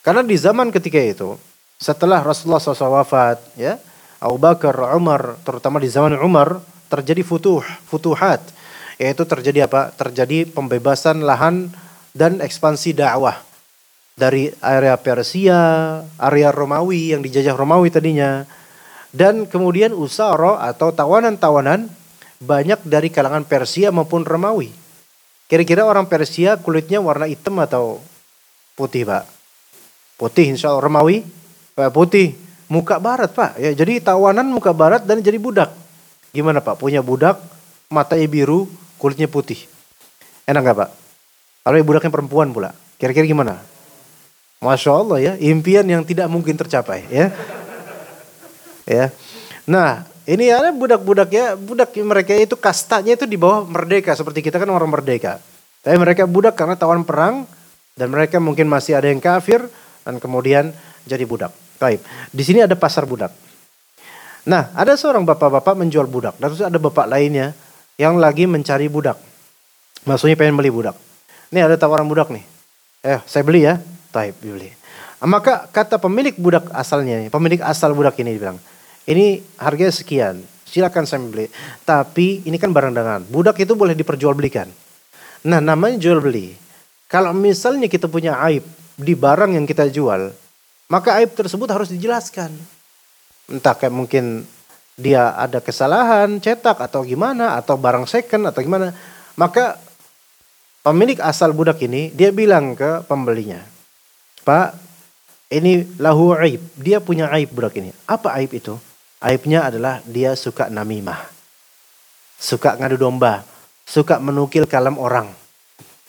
Karena 0.00 0.24
di 0.24 0.36
zaman 0.36 0.72
ketika 0.72 1.00
itu, 1.00 1.36
setelah 1.76 2.24
Rasulullah 2.24 2.60
SAW 2.60 3.00
wafat, 3.00 3.40
ya, 3.56 3.76
Abu 4.20 4.36
Bakar, 4.40 4.76
Umar, 4.96 5.36
terutama 5.44 5.80
di 5.80 5.88
zaman 5.88 6.16
Umar, 6.20 6.60
terjadi 6.88 7.24
futuh, 7.24 7.64
futuhat, 7.88 8.40
yaitu 9.00 9.24
terjadi 9.24 9.68
apa? 9.68 9.92
Terjadi 9.92 10.48
pembebasan 10.48 11.24
lahan 11.24 11.72
dan 12.12 12.40
ekspansi 12.40 12.96
dakwah 12.96 13.40
dari 14.20 14.52
area 14.60 14.96
Persia, 15.00 15.60
area 16.20 16.52
Romawi 16.52 17.16
yang 17.16 17.24
dijajah 17.24 17.56
Romawi 17.56 17.88
tadinya, 17.88 18.44
dan 19.10 19.46
kemudian 19.46 19.90
usara 19.94 20.62
atau 20.66 20.94
tawanan-tawanan 20.94 21.90
banyak 22.40 22.80
dari 22.86 23.12
kalangan 23.12 23.44
Persia 23.44 23.92
maupun 23.92 24.24
Romawi. 24.24 24.72
Kira-kira 25.50 25.82
orang 25.82 26.06
Persia 26.06 26.54
kulitnya 26.56 27.02
warna 27.02 27.26
hitam 27.26 27.58
atau 27.58 27.98
putih, 28.78 29.02
Pak? 29.02 29.26
Putih 30.14 30.54
insya 30.54 30.70
Allah. 30.70 30.86
Romawi 30.86 31.26
Pak 31.74 31.90
putih. 31.96 32.36
Muka 32.70 33.02
barat 33.02 33.34
Pak. 33.34 33.58
Ya, 33.58 33.74
jadi 33.74 33.98
tawanan 33.98 34.46
muka 34.46 34.70
barat 34.70 35.02
dan 35.02 35.18
jadi 35.18 35.42
budak. 35.42 35.74
Gimana 36.30 36.62
Pak? 36.62 36.78
Punya 36.78 37.02
budak, 37.02 37.42
matanya 37.90 38.30
biru, 38.30 38.70
kulitnya 38.94 39.26
putih. 39.26 39.66
Enak 40.46 40.62
gak 40.70 40.76
Pak? 40.78 40.90
Kalau 41.66 41.82
budaknya 41.82 42.14
perempuan 42.14 42.54
pula. 42.54 42.70
Kira-kira 42.94 43.26
gimana? 43.26 43.58
Masya 44.62 44.92
Allah 44.92 45.18
ya. 45.18 45.32
Impian 45.40 45.82
yang 45.88 46.06
tidak 46.06 46.30
mungkin 46.30 46.54
tercapai 46.54 47.10
ya. 47.10 47.34
Ya. 48.90 49.06
Nah 49.70 50.02
ini 50.26 50.50
ada 50.50 50.74
budak-budak 50.74 51.30
ya. 51.30 51.54
Budak 51.54 51.94
mereka 52.02 52.34
itu 52.34 52.58
kastanya 52.58 53.14
itu 53.14 53.24
di 53.30 53.38
bawah 53.38 53.62
merdeka. 53.62 54.18
Seperti 54.18 54.42
kita 54.42 54.58
kan 54.58 54.68
orang 54.68 54.90
merdeka. 54.90 55.38
Tapi 55.80 55.96
mereka 55.96 56.26
budak 56.26 56.58
karena 56.58 56.74
tawan 56.74 57.06
perang. 57.06 57.46
Dan 57.94 58.10
mereka 58.10 58.40
mungkin 58.40 58.64
masih 58.64 58.96
ada 58.96 59.12
yang 59.12 59.20
kafir 59.20 59.60
dan 60.06 60.16
kemudian 60.16 60.72
jadi 61.04 61.22
budak. 61.28 61.52
Baik. 61.76 62.00
Di 62.32 62.42
sini 62.46 62.64
ada 62.64 62.72
pasar 62.72 63.04
budak. 63.04 63.28
Nah, 64.48 64.72
ada 64.72 64.96
seorang 64.96 65.20
bapak-bapak 65.28 65.76
menjual 65.76 66.08
budak. 66.08 66.32
Dan 66.40 66.54
terus 66.54 66.64
ada 66.64 66.80
bapak 66.80 67.04
lainnya 67.04 67.52
yang 68.00 68.16
lagi 68.16 68.48
mencari 68.48 68.88
budak. 68.88 69.20
Maksudnya 70.08 70.32
pengen 70.38 70.56
beli 70.56 70.72
budak. 70.72 70.96
Ini 71.52 71.66
ada 71.66 71.76
tawaran 71.76 72.08
budak 72.08 72.32
nih. 72.32 72.44
Eh, 73.04 73.20
saya 73.28 73.44
beli 73.44 73.68
ya. 73.68 73.76
Taib, 74.08 74.32
beli. 74.40 74.72
Maka 75.20 75.68
kata 75.68 76.00
pemilik 76.00 76.32
budak 76.40 76.72
asalnya, 76.72 77.28
pemilik 77.28 77.60
asal 77.60 77.92
budak 77.92 78.16
ini 78.24 78.40
bilang, 78.40 78.56
ini 79.10 79.42
harganya 79.58 79.90
sekian, 79.90 80.38
silakan 80.62 81.02
saya 81.02 81.18
beli. 81.26 81.50
Tapi 81.82 82.46
ini 82.46 82.54
kan 82.62 82.70
barang 82.70 82.94
dagangan. 82.94 83.26
Budak 83.26 83.58
itu 83.58 83.74
boleh 83.74 83.98
diperjualbelikan. 83.98 84.70
Nah, 85.50 85.58
namanya 85.58 85.98
jual 85.98 86.22
beli. 86.22 86.54
Kalau 87.10 87.34
misalnya 87.34 87.90
kita 87.90 88.06
punya 88.06 88.38
aib, 88.46 88.62
di 88.94 89.18
barang 89.18 89.56
yang 89.56 89.66
kita 89.66 89.90
jual, 89.90 90.30
maka 90.86 91.18
aib 91.18 91.34
tersebut 91.34 91.66
harus 91.72 91.90
dijelaskan. 91.90 92.52
Entah 93.50 93.74
kayak 93.74 93.90
mungkin 93.90 94.46
dia 94.94 95.34
ada 95.34 95.58
kesalahan 95.58 96.38
cetak 96.38 96.78
atau 96.78 97.02
gimana 97.02 97.56
atau 97.58 97.74
barang 97.74 98.06
second 98.06 98.46
atau 98.46 98.60
gimana. 98.62 98.92
Maka 99.34 99.80
pemilik 100.84 101.18
asal 101.18 101.50
budak 101.56 101.80
ini 101.82 102.12
dia 102.12 102.30
bilang 102.30 102.76
ke 102.76 103.02
pembelinya, 103.08 103.64
"Pak, 104.44 104.76
ini 105.50 105.82
lahu 105.98 106.36
aib. 106.38 106.62
Dia 106.78 107.02
punya 107.02 107.26
aib 107.34 107.50
budak 107.50 107.74
ini. 107.80 107.90
Apa 108.06 108.38
aib 108.38 108.54
itu? 108.54 108.78
Aibnya 109.20 109.68
adalah 109.68 110.00
dia 110.08 110.32
suka 110.32 110.72
namimah. 110.72 111.28
Suka 112.40 112.72
ngadu 112.80 112.96
domba, 112.96 113.44
suka 113.84 114.16
menukil 114.16 114.64
kalam 114.64 114.96
orang. 114.96 115.28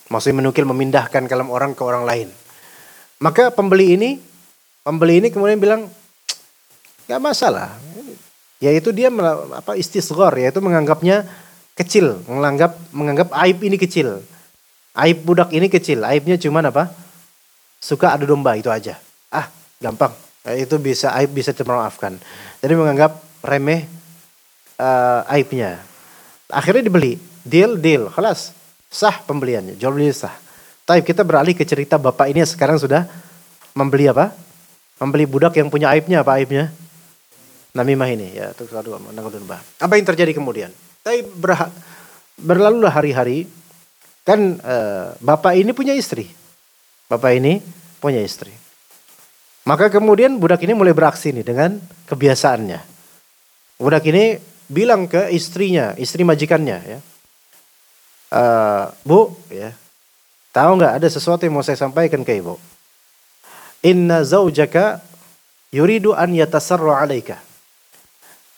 Maksudnya 0.07 0.39
menukil 0.39 0.63
memindahkan 0.63 1.27
kalam 1.27 1.51
orang 1.51 1.75
ke 1.75 1.83
orang 1.83 2.07
lain. 2.07 2.31
Maka 3.19 3.51
pembeli 3.51 3.99
ini, 3.99 4.09
pembeli 4.87 5.19
ini 5.19 5.27
kemudian 5.27 5.59
bilang, 5.59 5.91
nggak 7.11 7.19
masalah. 7.19 7.75
Yaitu 8.63 8.95
dia 8.95 9.11
apa 9.11 9.75
istisghar, 9.75 10.31
yaitu 10.39 10.63
menganggapnya 10.63 11.27
kecil, 11.75 12.23
menganggap 12.31 12.79
menganggap 12.95 13.27
aib 13.43 13.59
ini 13.59 13.75
kecil. 13.75 14.23
Aib 14.95 15.27
budak 15.27 15.51
ini 15.51 15.67
kecil, 15.67 16.07
aibnya 16.07 16.39
cuma 16.39 16.63
apa? 16.63 16.95
Suka 17.83 18.15
adu 18.15 18.23
domba 18.23 18.55
itu 18.55 18.71
aja. 18.71 18.95
Ah, 19.27 19.51
gampang. 19.83 20.30
Itu 20.41 20.81
bisa 20.81 21.13
aib 21.21 21.37
bisa 21.37 21.53
termaafkan. 21.53 22.17
Jadi 22.61 22.73
menganggap 22.73 23.21
remeh 23.45 23.85
uh, 24.81 25.21
aibnya. 25.29 25.81
Akhirnya 26.49 26.81
dibeli, 26.81 27.21
deal 27.45 27.77
deal, 27.77 28.09
kelas 28.09 28.57
sah 28.91 29.23
pembeliannya, 29.23 29.79
jual 29.79 29.95
beli 29.95 30.11
sah. 30.11 30.33
Tapi 30.83 31.05
kita 31.07 31.23
beralih 31.23 31.55
ke 31.55 31.63
cerita 31.63 31.95
bapak 31.95 32.33
ini 32.33 32.43
sekarang 32.43 32.75
sudah 32.75 33.07
membeli 33.71 34.11
apa? 34.11 34.35
Membeli 34.99 35.23
budak 35.29 35.55
yang 35.55 35.71
punya 35.71 35.93
aibnya 35.93 36.25
apa 36.25 36.35
aibnya? 36.35 36.67
Namimah 37.71 38.11
ini 38.11 38.35
ya 38.35 38.51
itu 38.51 38.67
satu 38.67 38.99
Apa 39.79 39.93
yang 39.95 40.05
terjadi 40.05 40.35
kemudian? 40.35 40.75
Tapi 40.99 41.23
berlalu 41.23 41.71
berlalulah 42.35 42.91
hari-hari 42.91 43.47
kan 44.27 44.59
eh, 44.59 45.07
bapak 45.23 45.55
ini 45.55 45.71
punya 45.71 45.95
istri. 45.95 46.27
Bapak 47.07 47.31
ini 47.39 47.63
punya 48.03 48.19
istri. 48.19 48.60
Maka 49.61 49.93
kemudian 49.93 50.41
budak 50.41 50.65
ini 50.65 50.73
mulai 50.73 50.93
beraksi 50.95 51.29
nih 51.29 51.45
dengan 51.45 51.77
kebiasaannya. 52.09 52.81
Budak 53.77 54.05
ini 54.09 54.41
bilang 54.65 55.05
ke 55.05 55.29
istrinya, 55.29 55.93
istri 56.01 56.25
majikannya 56.25 56.77
ya. 56.81 56.99
Uh, 58.31 58.87
bu, 59.03 59.19
ya, 59.51 59.75
Tahu 60.51 60.71
nggak 60.79 60.99
ada 60.99 61.07
sesuatu 61.07 61.47
yang 61.47 61.55
mau 61.55 61.63
saya 61.63 61.79
sampaikan 61.79 62.27
ke 62.27 62.35
ibu? 62.35 62.59
Inna 63.87 64.19
zaujaka 64.27 64.99
yuridu 65.71 66.11
an 66.11 66.35
yatasarra 66.35 67.07
alaika. 67.07 67.39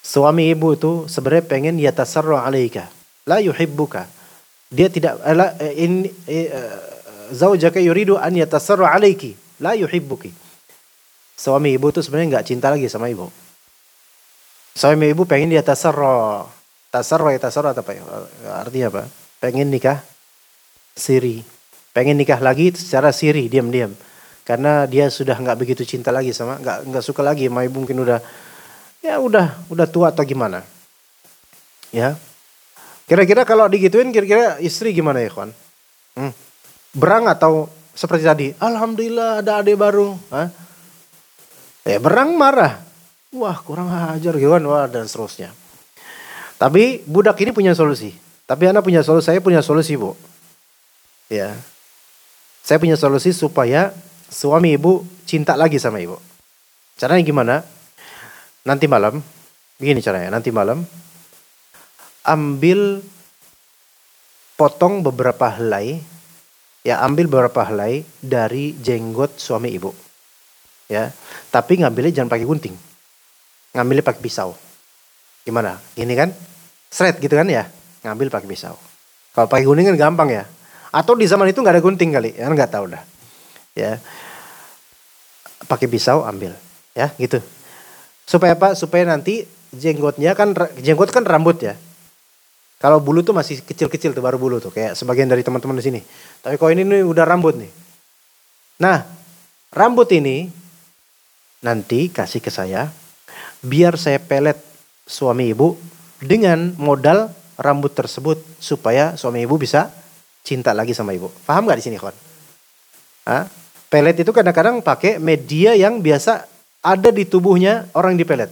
Suami 0.01 0.49
ibu 0.49 0.73
itu 0.73 1.05
sebenarnya 1.05 1.45
pengen 1.45 1.75
yatasarra 1.77 2.49
alaika. 2.49 2.89
La 3.29 3.37
yuhibbuka. 3.39 4.09
Dia 4.73 4.89
tidak 4.89 5.21
la, 5.21 5.53
in, 5.77 6.09
uh, 6.09 6.77
zaujaka 7.29 7.77
yuridu 7.77 8.17
an 8.17 8.33
yatasarra 8.33 8.89
alaiki. 8.89 9.37
La 9.61 9.77
yuhibbuki. 9.77 10.42
Suami 11.43 11.75
ibu 11.75 11.91
itu 11.91 11.99
sebenarnya 11.99 12.39
nggak 12.39 12.47
cinta 12.47 12.71
lagi 12.71 12.87
sama 12.87 13.11
ibu. 13.11 13.27
Suami 14.71 15.11
ibu 15.11 15.27
pengen 15.27 15.51
dia 15.51 15.59
tasarra. 15.59 16.47
Tasarra 16.87 17.35
ya 17.35 17.39
tasarra 17.43 17.75
apa 17.75 17.91
ya? 17.91 17.99
Artinya 18.63 18.87
apa? 18.87 19.11
Pengen 19.43 19.67
nikah 19.67 19.99
siri 20.93 21.41
pengen 21.93 22.17
nikah 22.17 22.41
lagi 22.41 22.73
secara 22.73 23.13
siri 23.13 23.49
diam-diam 23.49 23.93
karena 24.43 24.85
dia 24.89 25.07
sudah 25.09 25.37
nggak 25.37 25.57
begitu 25.57 25.85
cinta 25.85 26.09
lagi 26.09 26.33
sama 26.33 26.57
nggak 26.61 26.89
nggak 26.89 27.03
suka 27.05 27.21
lagi 27.21 27.49
sama 27.49 27.65
ibu 27.65 27.81
mungkin 27.81 28.01
udah 28.01 28.19
ya 29.01 29.21
udah 29.21 29.69
udah 29.69 29.87
tua 29.89 30.09
atau 30.09 30.25
gimana 30.25 30.65
ya 31.93 32.17
kira-kira 33.05 33.45
kalau 33.45 33.69
digituin 33.69 34.09
kira-kira 34.09 34.57
istri 34.61 34.93
gimana 34.93 35.21
ya 35.21 35.29
kawan 35.29 35.53
hmm. 36.17 36.33
berang 36.97 37.29
atau 37.29 37.69
seperti 37.93 38.23
tadi 38.25 38.47
alhamdulillah 38.57 39.45
ada 39.45 39.61
adik 39.61 39.77
baru 39.77 40.17
Hah? 40.33 40.49
Ya 41.83 41.99
berang 41.99 42.35
marah. 42.35 42.79
Wah 43.33 43.57
kurang 43.61 43.89
ajar 43.89 44.35
gitu 44.37 44.51
kan 44.53 44.63
wah 44.65 44.85
dan 44.87 45.07
seterusnya. 45.09 45.51
Tapi 46.57 47.03
budak 47.03 47.39
ini 47.43 47.51
punya 47.51 47.73
solusi. 47.75 48.15
Tapi 48.47 48.69
anak 48.69 48.83
punya 48.85 49.01
solusi 49.03 49.31
saya 49.31 49.39
punya 49.43 49.63
solusi 49.63 49.99
bu. 49.99 50.15
Ya. 51.31 51.55
Saya 52.63 52.79
punya 52.79 52.95
solusi 52.95 53.35
supaya 53.35 53.91
suami 54.31 54.79
ibu 54.79 55.03
cinta 55.27 55.57
lagi 55.59 55.81
sama 55.81 55.99
ibu. 55.99 56.15
Caranya 56.95 57.25
gimana? 57.25 57.55
Nanti 58.63 58.87
malam, 58.87 59.19
begini 59.75 59.99
caranya, 59.99 60.31
nanti 60.31 60.47
malam 60.47 60.87
ambil 62.23 63.03
potong 64.55 65.03
beberapa 65.03 65.51
helai, 65.51 65.99
ya 66.87 67.03
ambil 67.03 67.27
beberapa 67.27 67.67
helai 67.67 68.07
dari 68.23 68.71
jenggot 68.79 69.35
suami 69.35 69.75
ibu. 69.75 69.91
Ya, 70.91 71.15
tapi 71.49 71.79
ngambilnya 71.79 72.11
jangan 72.11 72.29
pakai 72.31 72.45
gunting. 72.45 72.75
Ngambilnya 73.73 74.05
pakai 74.05 74.21
pisau. 74.21 74.53
Gimana? 75.43 75.79
Ini 75.95 76.13
kan? 76.13 76.29
Seret 76.91 77.17
gitu 77.17 77.33
kan 77.33 77.47
ya? 77.47 77.67
Ngambil 78.03 78.29
pakai 78.29 78.47
pisau. 78.47 78.75
Kalau 79.33 79.47
pakai 79.49 79.65
gunting 79.65 79.89
kan 79.93 79.97
gampang 79.97 80.29
ya. 80.29 80.43
Atau 80.93 81.17
di 81.17 81.25
zaman 81.25 81.49
itu 81.49 81.57
nggak 81.57 81.73
ada 81.79 81.83
gunting 81.83 82.09
kali, 82.13 82.37
ya 82.37 82.45
nggak 82.45 82.69
tahu 82.69 82.85
dah. 82.93 83.03
Ya. 83.73 83.97
pakai 85.63 85.87
pisau 85.87 86.27
ambil, 86.27 86.53
ya 86.91 87.09
gitu. 87.15 87.39
Supaya 88.27 88.53
apa? 88.53 88.75
Supaya 88.75 89.07
nanti 89.07 89.47
jenggotnya 89.73 90.37
kan 90.37 90.53
jenggot 90.77 91.09
kan 91.09 91.25
rambut 91.25 91.57
ya. 91.63 91.73
Kalau 92.77 92.99
bulu 92.99 93.23
tuh 93.23 93.31
masih 93.31 93.63
kecil-kecil 93.63 94.11
tuh 94.11 94.19
baru 94.19 94.35
bulu 94.35 94.59
tuh 94.59 94.69
kayak 94.69 94.99
sebagian 94.99 95.31
dari 95.31 95.39
teman-teman 95.39 95.79
di 95.79 95.83
sini. 95.87 96.01
Tapi 96.43 96.59
kalau 96.59 96.75
ini 96.75 96.83
nih 96.83 97.07
udah 97.07 97.23
rambut 97.23 97.55
nih. 97.55 97.71
Nah, 98.83 99.07
rambut 99.71 100.11
ini 100.11 100.51
nanti 101.63 102.11
kasih 102.11 102.43
ke 102.43 102.51
saya 102.51 102.91
biar 103.63 103.95
saya 103.95 104.19
pelet 104.19 104.59
suami 105.07 105.55
ibu 105.55 105.79
dengan 106.19 106.75
modal 106.75 107.31
rambut 107.55 107.95
tersebut 107.95 108.39
supaya 108.59 109.15
suami 109.15 109.47
ibu 109.47 109.55
bisa 109.55 109.89
cinta 110.43 110.75
lagi 110.75 110.91
sama 110.91 111.15
ibu. 111.15 111.31
Paham 111.47 111.65
gak 111.71 111.79
di 111.79 111.85
sini 111.87 111.95
kawan? 111.95 112.15
Hah? 113.23 113.47
Pelet 113.87 114.19
itu 114.19 114.31
kadang-kadang 114.35 114.83
pakai 114.83 115.17
media 115.17 115.71
yang 115.77 116.03
biasa 116.03 116.43
ada 116.83 117.09
di 117.13 117.23
tubuhnya 117.23 117.87
orang 117.95 118.19
di 118.19 118.27
pelet. 118.27 118.51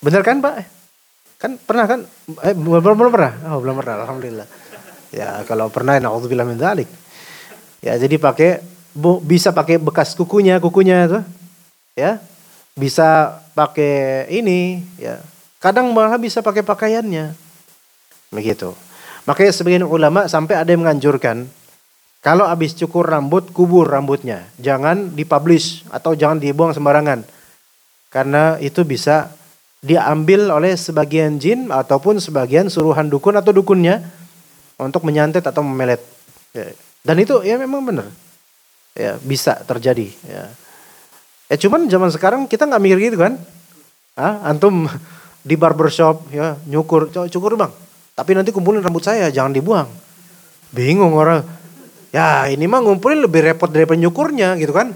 Bener 0.00 0.24
kan 0.24 0.40
Pak? 0.40 0.54
Kan 1.36 1.60
pernah 1.60 1.84
kan? 1.84 2.00
Eh, 2.46 2.54
belum, 2.56 2.80
belum 2.80 3.12
pernah? 3.12 3.32
Oh 3.52 3.60
belum 3.60 3.76
pernah, 3.82 3.94
Alhamdulillah. 4.06 4.48
Ya 5.12 5.42
kalau 5.44 5.68
pernah, 5.68 6.00
na'udzubillah 6.00 6.46
min 6.48 6.56
dzalik. 6.56 6.88
Ya 7.84 7.98
jadi 8.00 8.16
pakai 8.16 8.62
bisa 9.22 9.52
pakai 9.52 9.76
bekas 9.76 10.16
kukunya, 10.16 10.58
kukunya 10.62 11.06
itu. 11.06 11.20
Ya. 11.98 12.22
Bisa 12.78 13.42
pakai 13.58 14.30
ini, 14.30 14.86
ya. 15.02 15.18
Kadang 15.58 15.90
malah 15.90 16.14
bisa 16.14 16.38
pakai 16.38 16.62
pakaiannya. 16.62 17.34
Begitu. 18.30 18.70
Makanya 19.26 19.50
sebagian 19.50 19.82
ulama 19.82 20.30
sampai 20.30 20.54
ada 20.54 20.70
yang 20.70 20.86
menganjurkan 20.86 21.50
kalau 22.18 22.50
habis 22.50 22.74
cukur 22.74 23.06
rambut, 23.06 23.50
kubur 23.54 23.86
rambutnya. 23.86 24.50
Jangan 24.58 25.14
dipublish 25.14 25.86
atau 25.90 26.18
jangan 26.18 26.42
dibuang 26.42 26.74
sembarangan. 26.74 27.22
Karena 28.10 28.58
itu 28.58 28.82
bisa 28.82 29.30
diambil 29.78 30.50
oleh 30.50 30.74
sebagian 30.74 31.38
jin 31.38 31.70
ataupun 31.70 32.18
sebagian 32.18 32.66
suruhan 32.66 33.06
dukun 33.06 33.38
atau 33.38 33.54
dukunnya 33.54 34.02
untuk 34.82 35.06
menyantet 35.06 35.46
atau 35.46 35.62
memelet. 35.62 36.02
Ya. 36.50 36.74
Dan 37.06 37.22
itu 37.22 37.38
ya 37.46 37.54
memang 37.54 37.86
benar. 37.86 38.10
Ya, 38.98 39.14
bisa 39.22 39.62
terjadi. 39.62 40.10
Ya. 40.26 40.50
Ya 41.48 41.56
cuman 41.56 41.88
zaman 41.88 42.10
sekarang 42.12 42.40
kita 42.46 42.68
nggak 42.68 42.82
mikir 42.82 42.98
gitu 43.12 43.18
kan? 43.20 43.40
Ah, 44.14 44.44
antum 44.48 44.86
di 45.42 45.54
barbershop 45.56 46.28
ya 46.30 46.54
nyukur, 46.68 47.08
cukur 47.10 47.56
bang. 47.56 47.72
Tapi 48.14 48.30
nanti 48.34 48.50
kumpulin 48.50 48.82
rambut 48.82 49.02
saya, 49.02 49.30
jangan 49.30 49.54
dibuang. 49.54 49.88
Bingung 50.74 51.14
orang. 51.14 51.42
Ya 52.12 52.48
ini 52.48 52.64
mah 52.64 52.80
ngumpulin 52.82 53.24
lebih 53.24 53.44
repot 53.44 53.68
dari 53.68 53.84
penyukurnya 53.84 54.58
gitu 54.58 54.72
kan. 54.74 54.92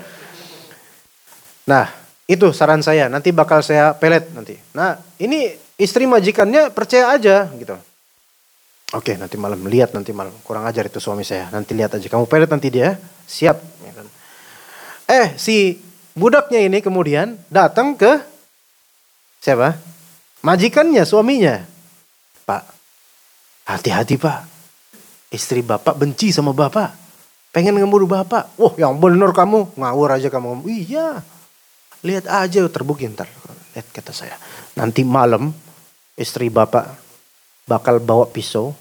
Nah 1.68 1.86
itu 2.32 2.48
saran 2.56 2.80
saya, 2.80 3.12
nanti 3.12 3.34
bakal 3.34 3.60
saya 3.60 3.92
pelet 3.92 4.30
nanti. 4.32 4.56
Nah, 4.72 4.96
ini 5.20 5.52
istri 5.76 6.08
majikannya 6.08 6.72
percaya 6.72 7.12
aja 7.12 7.50
gitu. 7.58 7.76
Oke, 8.92 9.16
nanti 9.16 9.40
malam 9.40 9.60
lihat 9.68 9.96
nanti 9.96 10.12
malam. 10.12 10.32
Kurang 10.44 10.68
ajar 10.68 10.88
itu 10.88 11.00
suami 11.00 11.24
saya. 11.24 11.48
Nanti 11.48 11.72
lihat 11.72 11.96
aja. 11.96 12.06
Kamu 12.08 12.28
pelet 12.28 12.48
nanti 12.48 12.68
dia, 12.68 13.00
siap. 13.24 13.56
Ya 13.84 13.92
kan. 13.96 14.06
Eh, 15.08 15.26
si 15.40 15.80
budaknya 16.18 16.60
ini 16.64 16.78
kemudian 16.84 17.38
datang 17.48 17.96
ke 17.96 18.20
siapa? 19.40 19.78
Majikannya, 20.42 21.06
suaminya. 21.06 21.62
Pak, 22.42 22.62
hati-hati 23.70 24.18
pak. 24.18 24.42
Istri 25.30 25.62
bapak 25.62 25.94
benci 25.96 26.34
sama 26.34 26.50
bapak. 26.50 26.92
Pengen 27.54 27.78
ngebunuh 27.78 28.10
bapak. 28.10 28.58
Wah, 28.58 28.74
yang 28.74 28.98
bener 28.98 29.30
kamu. 29.30 29.78
Ngawur 29.78 30.18
aja 30.18 30.28
kamu. 30.28 30.66
Iya, 30.66 31.22
Lihat 32.02 32.26
aja 32.26 32.66
terbukti 32.66 33.06
ntar. 33.06 33.30
Lihat 33.74 33.86
kata 33.94 34.10
saya. 34.10 34.34
Nanti 34.74 35.06
malam 35.06 35.54
istri 36.18 36.50
bapak 36.50 36.98
bakal 37.66 38.02
bawa 38.02 38.26
pisau. 38.28 38.74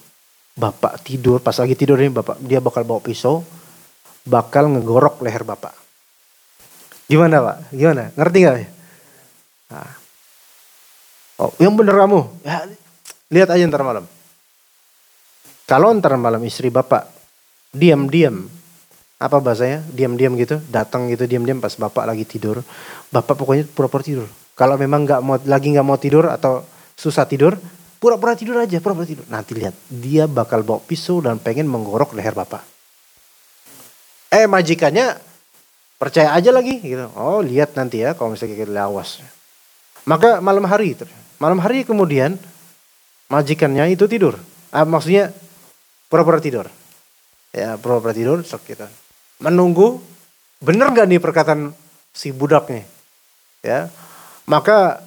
Bapak 0.51 0.99
tidur, 1.07 1.39
pas 1.39 1.55
lagi 1.55 1.79
tidur 1.79 1.95
ini 1.95 2.11
bapak 2.11 2.35
dia 2.43 2.59
bakal 2.59 2.83
bawa 2.83 2.99
pisau. 2.99 3.45
Bakal 4.25 4.73
ngegorok 4.73 5.21
leher 5.23 5.45
bapak. 5.45 5.73
Gimana 7.11 7.43
pak? 7.43 7.57
Gimana? 7.75 8.07
Ngerti 8.15 8.37
gak? 8.39 8.55
Nah. 9.67 9.91
Oh, 11.43 11.51
yang 11.59 11.75
bener 11.75 11.99
kamu. 11.99 12.23
Ya, 12.47 12.63
lihat 13.27 13.51
aja 13.51 13.67
ntar 13.67 13.83
malam. 13.83 14.07
Kalau 15.67 15.91
ntar 15.99 16.15
malam 16.15 16.39
istri 16.47 16.71
bapak 16.71 17.11
diam-diam 17.75 18.47
apa 19.21 19.37
bahasanya 19.37 19.85
diam-diam 19.93 20.33
gitu 20.33 20.57
datang 20.73 21.05
gitu 21.13 21.29
diam-diam 21.29 21.61
pas 21.61 21.71
bapak 21.77 22.09
lagi 22.09 22.25
tidur 22.25 22.65
bapak 23.13 23.37
pokoknya 23.37 23.69
pura-pura 23.69 24.01
tidur 24.01 24.25
kalau 24.57 24.81
memang 24.81 25.05
nggak 25.05 25.21
mau 25.21 25.37
lagi 25.45 25.69
nggak 25.71 25.85
mau 25.85 25.95
tidur 26.01 26.25
atau 26.25 26.65
susah 26.97 27.29
tidur 27.29 27.53
pura-pura 28.01 28.33
tidur 28.33 28.57
aja 28.57 28.81
pura-pura 28.81 29.05
tidur 29.05 29.23
nanti 29.29 29.53
lihat 29.53 29.77
dia 29.93 30.25
bakal 30.25 30.65
bawa 30.65 30.81
pisau 30.81 31.21
dan 31.21 31.37
pengen 31.37 31.69
menggorok 31.69 32.17
leher 32.17 32.33
bapak 32.33 32.65
eh 34.33 34.49
majikannya 34.49 35.30
percaya 36.01 36.33
aja 36.33 36.49
lagi 36.49 36.81
gitu. 36.81 37.13
Oh 37.13 37.45
lihat 37.45 37.77
nanti 37.77 38.01
ya 38.01 38.17
kalau 38.17 38.33
misalnya 38.33 38.57
kita 38.57 38.73
lawas. 38.73 39.21
Maka 40.09 40.41
malam 40.41 40.65
hari 40.65 40.97
malam 41.37 41.61
hari 41.61 41.85
kemudian 41.85 42.41
majikannya 43.29 43.93
itu 43.93 44.09
tidur. 44.09 44.33
Ah, 44.73 44.81
maksudnya 44.81 45.29
pura-pura 46.09 46.41
tidur. 46.41 46.65
Ya 47.53 47.77
pura-pura 47.77 48.17
tidur 48.17 48.41
sok 48.41 48.65
kita 48.65 48.89
menunggu 49.45 50.01
benar 50.57 50.89
nggak 50.89 51.05
nih 51.05 51.21
perkataan 51.21 51.69
si 52.09 52.33
budak 52.33 52.73
nih? 52.73 52.85
Ya 53.61 53.93
maka 54.49 55.05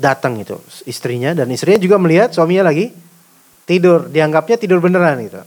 datang 0.00 0.40
itu 0.40 0.56
istrinya 0.88 1.36
dan 1.36 1.52
istrinya 1.52 1.76
juga 1.76 2.00
melihat 2.00 2.32
suaminya 2.32 2.72
lagi 2.72 2.96
tidur 3.68 4.08
dianggapnya 4.08 4.56
tidur 4.56 4.80
beneran 4.80 5.20
gitu. 5.20 5.44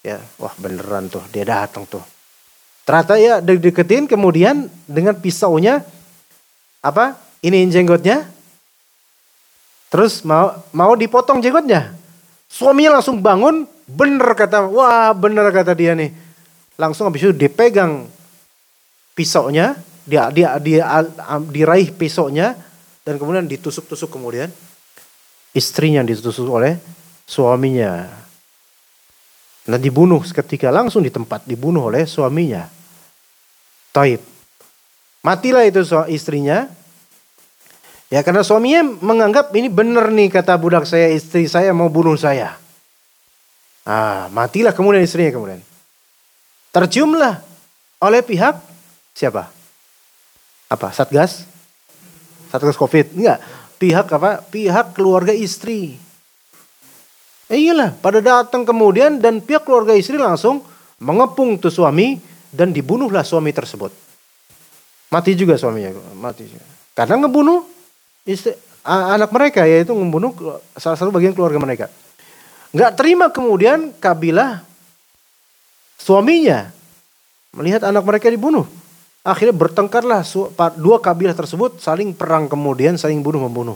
Ya 0.00 0.24
wah 0.40 0.56
beneran 0.56 1.12
tuh 1.12 1.20
dia 1.28 1.44
datang 1.44 1.84
tuh 1.84 2.15
ternyata 2.86 3.18
ya 3.18 3.42
deketin 3.42 4.06
kemudian 4.06 4.70
dengan 4.86 5.18
pisaunya 5.18 5.82
apa 6.80 7.18
ini 7.42 7.66
jenggotnya 7.66 8.30
terus 9.90 10.22
mau 10.22 10.54
mau 10.70 10.94
dipotong 10.94 11.42
jenggotnya 11.42 11.92
suaminya 12.46 13.02
langsung 13.02 13.18
bangun 13.18 13.66
bener 13.90 14.32
kata 14.38 14.70
wah 14.70 15.10
bener 15.12 15.50
kata 15.50 15.74
dia 15.74 15.98
nih 15.98 16.14
langsung 16.78 17.08
habis 17.08 17.26
itu 17.26 17.34
dipegang 17.34 18.06
pisaunya, 19.16 19.72
dia 20.04 20.28
dia 20.28 20.60
dia 20.60 20.84
diraih 21.48 21.88
pisaunya 21.96 22.52
dan 23.02 23.16
kemudian 23.16 23.48
ditusuk-tusuk 23.48 24.12
kemudian 24.12 24.52
istrinya 25.56 26.04
ditusuk 26.04 26.46
oleh 26.46 26.76
suaminya. 27.24 28.12
Nah 29.66 29.80
dibunuh 29.80 30.22
seketika 30.22 30.70
langsung 30.70 31.02
di 31.02 31.10
tempat 31.10 31.48
dibunuh 31.48 31.88
oleh 31.88 32.04
suaminya. 32.04 32.68
Taib. 33.96 34.20
Matilah 35.24 35.64
itu 35.64 35.80
istrinya. 36.12 36.68
Ya 38.12 38.20
karena 38.20 38.44
suaminya 38.44 38.84
menganggap 39.00 39.50
ini 39.56 39.72
benar 39.72 40.12
nih 40.12 40.28
kata 40.28 40.60
budak 40.60 40.84
saya 40.84 41.08
istri 41.08 41.48
saya 41.48 41.72
mau 41.72 41.88
bunuh 41.88 42.14
saya. 42.20 42.60
Ah, 43.88 44.28
matilah 44.28 44.76
kemudian 44.76 45.00
istrinya 45.00 45.32
kemudian 45.32 45.62
terciumlah 46.76 47.40
oleh 48.04 48.20
pihak 48.20 48.60
siapa? 49.16 49.48
Apa? 50.68 50.92
Satgas? 50.92 51.48
Satgas 52.52 52.76
Covid? 52.76 53.16
Enggak. 53.16 53.40
Pihak 53.80 54.06
apa? 54.12 54.44
Pihak 54.44 54.92
keluarga 54.92 55.32
istri. 55.32 55.96
Eh 57.48 57.70
iyalah, 57.70 57.96
pada 57.96 58.20
datang 58.20 58.68
kemudian 58.68 59.22
dan 59.22 59.40
pihak 59.40 59.64
keluarga 59.64 59.96
istri 59.96 60.20
langsung 60.20 60.60
mengepung 61.00 61.56
tuh 61.56 61.72
suami 61.72 62.20
dan 62.52 62.70
dibunuhlah 62.74 63.22
suami 63.22 63.50
tersebut. 63.50 63.90
Mati 65.10 65.32
juga 65.38 65.54
suaminya, 65.56 65.94
mati. 66.18 66.50
Karena 66.92 67.24
ngebunuh 67.24 67.62
istri, 68.26 68.52
anak 68.86 69.30
mereka 69.30 69.62
yaitu 69.64 69.94
membunuh 69.94 70.34
salah 70.74 70.98
satu 70.98 71.14
bagian 71.14 71.32
keluarga 71.32 71.58
mereka. 71.62 71.86
Nggak 72.74 72.92
terima 72.98 73.30
kemudian 73.30 73.94
kabilah 73.96 74.66
Suaminya 76.06 76.70
melihat 77.56 77.82
anak 77.88 78.06
mereka 78.06 78.30
dibunuh. 78.30 78.62
Akhirnya 79.26 79.58
bertengkarlah 79.58 80.22
dua 80.78 81.02
kabilah 81.02 81.34
tersebut 81.34 81.82
saling 81.82 82.14
perang 82.14 82.46
kemudian 82.46 82.94
saling 82.94 83.18
bunuh 83.26 83.42
membunuh. 83.42 83.74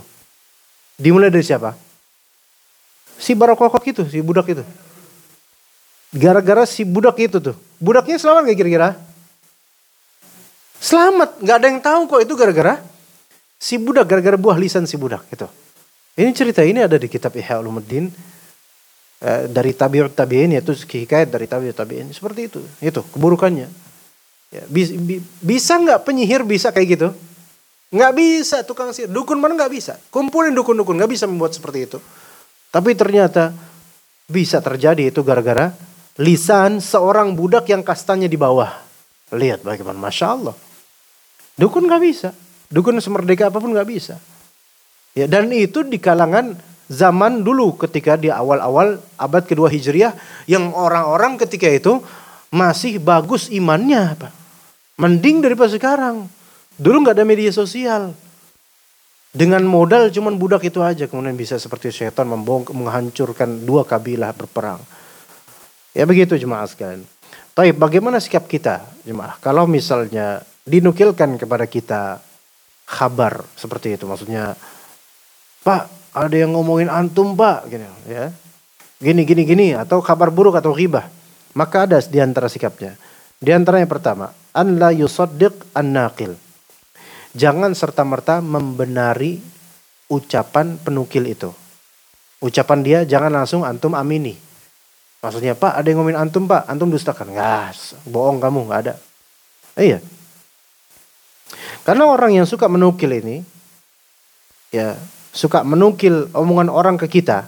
Dimulai 0.95 1.33
dari 1.33 1.43
siapa? 1.43 1.75
Si 3.19 3.35
Barakokok 3.35 3.83
itu, 3.91 4.03
si 4.07 4.23
budak 4.23 4.47
itu. 4.47 4.63
Gara-gara 6.11 6.67
si 6.67 6.83
budak 6.83 7.17
itu 7.23 7.39
tuh. 7.39 7.57
Budaknya 7.79 8.19
selamat 8.19 8.51
gak 8.51 8.59
kira-kira? 8.59 8.89
Selamat, 10.81 11.39
gak 11.39 11.57
ada 11.61 11.67
yang 11.71 11.81
tahu 11.81 12.01
kok 12.11 12.21
itu 12.25 12.35
gara-gara 12.35 12.83
si 13.61 13.79
budak, 13.79 14.09
gara-gara 14.11 14.35
buah 14.35 14.59
lisan 14.59 14.89
si 14.89 14.99
budak 14.99 15.23
itu. 15.31 15.47
Ini 16.19 16.31
cerita 16.35 16.67
ini 16.67 16.83
ada 16.83 16.99
di 16.99 17.07
kitab 17.07 17.37
Ihya 17.39 17.63
Ulumuddin 17.63 18.11
Eh, 19.21 19.53
dari 19.53 19.77
tabiut 19.77 20.17
tabiin 20.17 20.57
yaitu 20.57 20.73
hikayat 20.73 21.29
dari 21.29 21.45
tabiut 21.45 21.77
tabiin 21.77 22.09
seperti 22.09 22.49
itu 22.49 22.65
itu 22.81 23.05
keburukannya 23.13 23.69
Ya, 24.51 24.67
bisa 25.39 25.79
nggak 25.79 26.03
penyihir 26.03 26.43
bisa 26.43 26.75
kayak 26.75 26.99
gitu? 26.99 27.09
Nggak 27.95 28.13
bisa 28.19 28.67
tukang 28.67 28.91
sihir. 28.91 29.07
Dukun 29.07 29.39
mana 29.39 29.55
nggak 29.55 29.71
bisa. 29.71 29.95
Kumpulin 30.11 30.51
dukun-dukun 30.51 30.99
nggak 30.99 31.07
bisa 31.07 31.31
membuat 31.31 31.55
seperti 31.55 31.87
itu. 31.87 32.03
Tapi 32.75 32.99
ternyata 32.99 33.55
bisa 34.27 34.59
terjadi 34.59 35.15
itu 35.15 35.23
gara-gara 35.23 35.71
lisan 36.19 36.83
seorang 36.83 37.37
budak 37.37 37.71
yang 37.71 37.85
kastanya 37.85 38.27
di 38.27 38.35
bawah. 38.41 38.73
Lihat 39.31 39.63
bagaimana, 39.63 40.01
masya 40.01 40.35
Allah. 40.35 40.57
Dukun 41.55 41.87
nggak 41.87 42.03
bisa. 42.03 42.35
Dukun 42.73 42.99
semerdeka 42.99 43.53
apa 43.53 43.63
pun 43.63 43.71
nggak 43.71 43.89
bisa. 43.89 44.19
Ya, 45.15 45.27
dan 45.27 45.51
itu 45.51 45.83
di 45.87 45.99
kalangan 45.99 46.55
zaman 46.91 47.47
dulu 47.47 47.79
ketika 47.79 48.19
di 48.19 48.31
awal-awal 48.31 48.99
abad 49.15 49.43
kedua 49.47 49.71
hijriah 49.71 50.15
yang 50.51 50.75
orang-orang 50.75 51.39
ketika 51.39 51.71
itu 51.71 52.03
masih 52.51 52.99
bagus 52.99 53.47
imannya, 53.47 54.19
Pak. 54.19 54.33
Mending 54.99 55.43
daripada 55.47 55.71
sekarang. 55.71 56.27
Dulu 56.75 57.07
nggak 57.07 57.17
ada 57.17 57.27
media 57.27 57.53
sosial. 57.55 58.13
Dengan 59.31 59.63
modal 59.63 60.11
cuman 60.11 60.35
budak 60.35 60.67
itu 60.67 60.83
aja 60.83 61.07
kemudian 61.07 61.39
bisa 61.39 61.55
seperti 61.55 61.95
setan 61.95 62.27
menghancurkan 62.27 63.63
dua 63.63 63.87
kabilah 63.87 64.35
berperang. 64.35 64.83
Ya 65.91 66.07
begitu 66.07 66.39
jemaah 66.39 66.67
sekalian. 66.71 67.03
Tapi 67.55 67.75
bagaimana 67.75 68.23
sikap 68.23 68.47
kita 68.47 68.87
jemaah? 69.03 69.37
Kalau 69.43 69.67
misalnya 69.67 70.41
dinukilkan 70.63 71.35
kepada 71.35 71.67
kita 71.67 72.23
kabar 72.87 73.43
seperti 73.59 73.99
itu, 73.99 74.07
maksudnya 74.07 74.55
Pak 75.67 76.15
ada 76.15 76.37
yang 76.37 76.55
ngomongin 76.55 76.87
antum 76.87 77.35
Pak, 77.35 77.67
gini 77.71 77.87
ya, 78.07 78.31
gini 79.03 79.23
gini 79.27 79.43
gini 79.43 79.67
atau 79.75 79.99
kabar 79.99 80.31
buruk 80.31 80.59
atau 80.59 80.71
ghibah, 80.71 81.11
maka 81.59 81.91
ada 81.91 81.99
di 82.01 82.19
antara 82.23 82.47
sikapnya. 82.47 82.95
Di 83.41 83.51
antara 83.51 83.81
yang 83.81 83.91
pertama, 83.91 84.31
an 84.55 84.79
la 84.79 84.93
yusaddiq 84.95 85.75
an-naqil. 85.75 86.37
Jangan 87.33 87.73
serta-merta 87.73 88.43
membenari 88.43 89.39
ucapan 90.11 90.77
penukil 90.83 91.31
itu. 91.31 91.51
Ucapan 92.43 92.79
dia 92.83 92.99
jangan 93.07 93.31
langsung 93.31 93.63
antum 93.63 93.95
amini. 93.95 94.50
Maksudnya, 95.21 95.53
Pak, 95.53 95.77
ada 95.77 95.87
yang 95.87 96.01
ngomongin 96.01 96.21
antum, 96.21 96.49
Pak. 96.49 96.65
Antum 96.65 96.89
dustakan. 96.89 97.37
Enggak, 97.37 97.77
bohong 98.09 98.41
kamu, 98.41 98.59
enggak 98.65 98.81
ada. 98.89 98.95
Eh, 99.77 99.93
iya. 99.93 99.99
Karena 101.85 102.09
orang 102.09 102.33
yang 102.37 102.49
suka 102.49 102.73
menukil 102.73 103.13
ini, 103.13 103.45
ya, 104.73 104.97
suka 105.33 105.61
menukil 105.61 106.33
omongan 106.33 106.73
orang 106.73 106.97
ke 106.97 107.09
kita, 107.21 107.45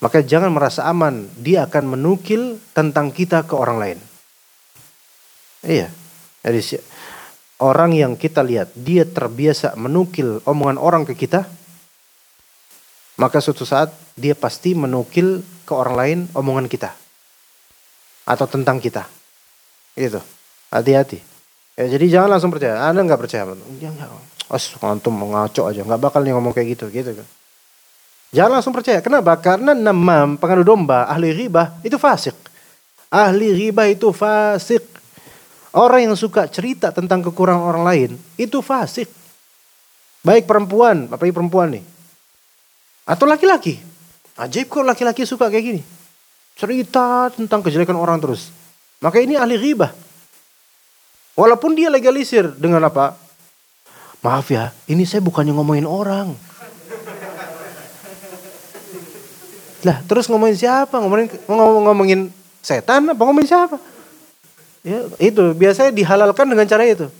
maka 0.00 0.20
jangan 0.24 0.52
merasa 0.52 0.88
aman. 0.88 1.28
Dia 1.40 1.68
akan 1.68 1.96
menukil 1.96 2.60
tentang 2.72 3.12
kita 3.12 3.44
ke 3.44 3.52
orang 3.56 3.76
lain. 3.80 3.98
Iya. 5.64 5.88
Jadi 6.44 6.60
orang 7.60 7.96
yang 7.96 8.12
kita 8.20 8.44
lihat 8.44 8.76
dia 8.76 9.08
terbiasa 9.08 9.72
menukil 9.80 10.44
omongan 10.44 10.76
orang 10.76 11.02
ke 11.08 11.16
kita, 11.16 11.48
maka 13.14 13.38
suatu 13.38 13.62
saat 13.62 13.94
dia 14.18 14.34
pasti 14.34 14.74
menukil 14.74 15.42
ke 15.64 15.72
orang 15.72 15.94
lain 15.94 16.18
omongan 16.34 16.66
kita 16.66 16.94
atau 18.24 18.46
tentang 18.48 18.80
kita. 18.80 19.06
Gitu. 19.94 20.18
Hati-hati. 20.72 21.22
Ya, 21.78 21.86
jadi 21.90 22.18
jangan 22.18 22.38
langsung 22.38 22.50
percaya. 22.50 22.80
Anda 22.82 23.06
nggak 23.06 23.20
percaya. 23.20 23.46
Ya, 23.78 23.90
enggak. 23.90 24.10
As, 24.50 24.70
antum 24.82 25.14
mengaco 25.14 25.66
aja. 25.66 25.82
Nggak 25.86 26.00
bakal 26.02 26.20
nih 26.26 26.34
ngomong 26.34 26.52
kayak 26.54 26.78
gitu. 26.78 26.90
gitu 26.90 27.14
kan. 27.14 27.26
Jangan 28.34 28.58
langsung 28.58 28.74
percaya. 28.74 28.98
Kenapa? 28.98 29.38
Karena 29.38 29.78
namam, 29.78 30.34
pengaruh 30.34 30.66
domba, 30.66 31.06
ahli 31.06 31.30
riba, 31.30 31.78
itu 31.86 31.94
fasik. 31.94 32.34
Ahli 33.06 33.54
riba 33.54 33.86
itu 33.86 34.10
fasik. 34.10 34.82
Orang 35.74 36.10
yang 36.10 36.14
suka 36.18 36.50
cerita 36.50 36.90
tentang 36.90 37.22
kekurangan 37.22 37.62
orang 37.62 37.84
lain 37.86 38.10
itu 38.34 38.58
fasik. 38.58 39.06
Baik 40.22 40.50
perempuan, 40.50 41.10
apalagi 41.10 41.34
perempuan 41.34 41.78
nih. 41.78 41.84
Atau 43.04 43.28
laki-laki. 43.28 43.80
Ajaib 44.34 44.66
kok 44.66 44.82
laki-laki 44.82 45.28
suka 45.28 45.52
kayak 45.52 45.64
gini. 45.64 45.82
Cerita 46.56 47.28
tentang 47.30 47.60
kejelekan 47.60 47.94
orang 47.94 48.18
terus. 48.18 48.50
Maka 48.98 49.20
ini 49.20 49.36
ahli 49.36 49.60
ghibah. 49.60 49.92
Walaupun 51.36 51.76
dia 51.76 51.92
legalisir 51.92 52.48
dengan 52.56 52.86
apa? 52.86 53.18
Maaf 54.24 54.48
ya, 54.48 54.72
ini 54.88 55.04
saya 55.04 55.20
bukannya 55.20 55.52
ngomongin 55.52 55.84
orang. 55.84 56.32
Lah, 59.84 60.00
terus 60.08 60.24
ngomongin 60.32 60.56
siapa? 60.56 60.96
Ngomongin 60.96 61.28
ngomongin 61.84 62.20
setan 62.64 63.12
apa 63.12 63.20
ngomongin 63.20 63.50
siapa? 63.52 63.76
Ya, 64.80 65.04
itu 65.20 65.52
biasanya 65.52 65.92
dihalalkan 65.92 66.48
dengan 66.48 66.64
cara 66.64 66.88
itu. 66.88 67.12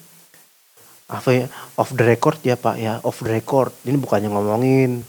Apa 1.05 1.28
ya? 1.37 1.47
Off 1.76 1.93
the 1.93 2.01
record 2.01 2.41
ya 2.41 2.57
Pak 2.57 2.76
ya, 2.80 3.05
off 3.05 3.20
the 3.20 3.28
record. 3.28 3.76
Ini 3.85 4.01
bukannya 4.01 4.32
ngomongin. 4.32 5.05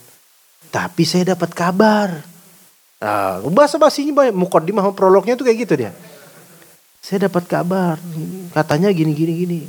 Tapi 0.70 1.04
saya 1.04 1.36
dapat 1.36 1.52
kabar. 1.52 2.22
Nah, 3.02 3.44
bahasa 3.52 3.76
basinya 3.76 4.24
banyak. 4.24 4.36
Mukaddimah 4.36 4.86
prolognya 4.96 5.38
tuh 5.38 5.46
kayak 5.46 5.68
gitu 5.68 5.74
dia. 5.86 5.92
Saya 7.02 7.30
dapat 7.30 7.46
kabar. 7.46 8.02
Katanya 8.54 8.90
gini 8.90 9.14
gini 9.14 9.34
gini. 9.46 9.62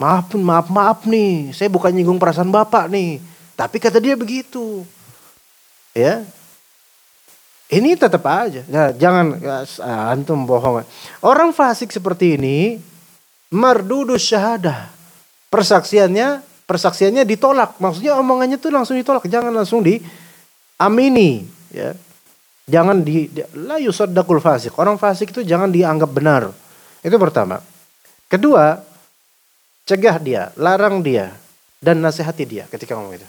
Maaf 0.00 0.32
maaf 0.38 0.68
maaf 0.70 0.98
nih. 1.04 1.52
Saya 1.52 1.68
bukan 1.68 1.92
nyinggung 1.92 2.16
perasaan 2.16 2.48
Bapak 2.48 2.88
nih. 2.88 3.20
Tapi 3.58 3.76
kata 3.76 4.00
dia 4.00 4.16
begitu. 4.16 4.86
Ya, 5.90 6.22
ini 7.70 7.94
tetap 7.94 8.26
aja. 8.26 8.66
Ya, 8.66 8.90
jangan 8.90 9.38
ya, 9.38 9.62
antum 10.10 10.42
bohong. 10.42 10.82
Orang 11.22 11.54
fasik 11.54 11.94
seperti 11.94 12.34
ini 12.34 12.82
mardudu 13.54 14.18
syahadah. 14.18 14.90
Persaksiannya 15.50 16.42
persaksiannya 16.70 17.26
ditolak. 17.26 17.82
Maksudnya 17.82 18.14
omongannya 18.14 18.54
tuh 18.62 18.70
langsung 18.70 18.94
ditolak. 18.94 19.26
Jangan 19.26 19.50
langsung 19.50 19.82
diamini, 19.82 21.42
ya. 21.74 21.98
Jangan 22.70 23.02
di 23.02 23.26
la 23.58 23.82
yusaddaqul 23.82 24.38
fasik. 24.38 24.78
Orang 24.78 24.94
fasik 24.94 25.34
itu 25.34 25.42
jangan 25.42 25.74
dianggap 25.74 26.06
benar. 26.14 26.54
Itu 27.02 27.18
pertama. 27.18 27.58
Kedua, 28.30 28.78
cegah 29.82 30.22
dia, 30.22 30.42
larang 30.54 31.02
dia 31.02 31.34
dan 31.82 31.98
nasihati 31.98 32.46
dia 32.46 32.70
ketika 32.70 32.94
ngomong 32.94 33.18
itu. 33.18 33.26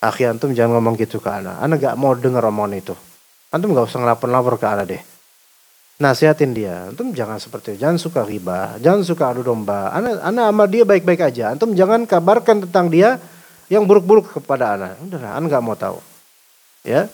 Akhi 0.00 0.24
antum 0.24 0.56
jangan 0.56 0.80
ngomong 0.80 0.96
gitu 0.96 1.20
ke 1.20 1.28
anak. 1.28 1.60
Anak 1.60 1.76
gak 1.76 1.96
mau 2.00 2.16
dengar 2.16 2.40
omongan 2.48 2.80
itu. 2.80 2.94
Antum 3.52 3.76
gak 3.76 3.92
usah 3.92 4.00
ngelapor-lapor 4.00 4.56
ke 4.56 4.64
ana 4.64 4.88
deh. 4.88 5.02
Nasihatin 6.00 6.56
dia, 6.56 6.88
antum 6.88 7.12
jangan 7.12 7.36
seperti 7.36 7.76
itu, 7.76 7.84
jangan 7.84 8.00
suka 8.00 8.24
riba, 8.24 8.80
jangan 8.80 9.04
suka 9.04 9.36
adu 9.36 9.44
domba. 9.44 9.92
Ana, 9.92 10.16
ana 10.24 10.48
amal 10.48 10.64
dia 10.64 10.80
baik-baik 10.80 11.20
aja. 11.20 11.52
Antum 11.52 11.76
jangan 11.76 12.08
kabarkan 12.08 12.64
tentang 12.64 12.88
dia 12.88 13.20
yang 13.68 13.84
buruk-buruk 13.84 14.32
kepada 14.32 14.80
ana. 14.80 14.96
Udah, 14.96 15.36
ana 15.36 15.44
gak 15.44 15.60
mau 15.60 15.76
tahu. 15.76 16.00
Ya. 16.88 17.04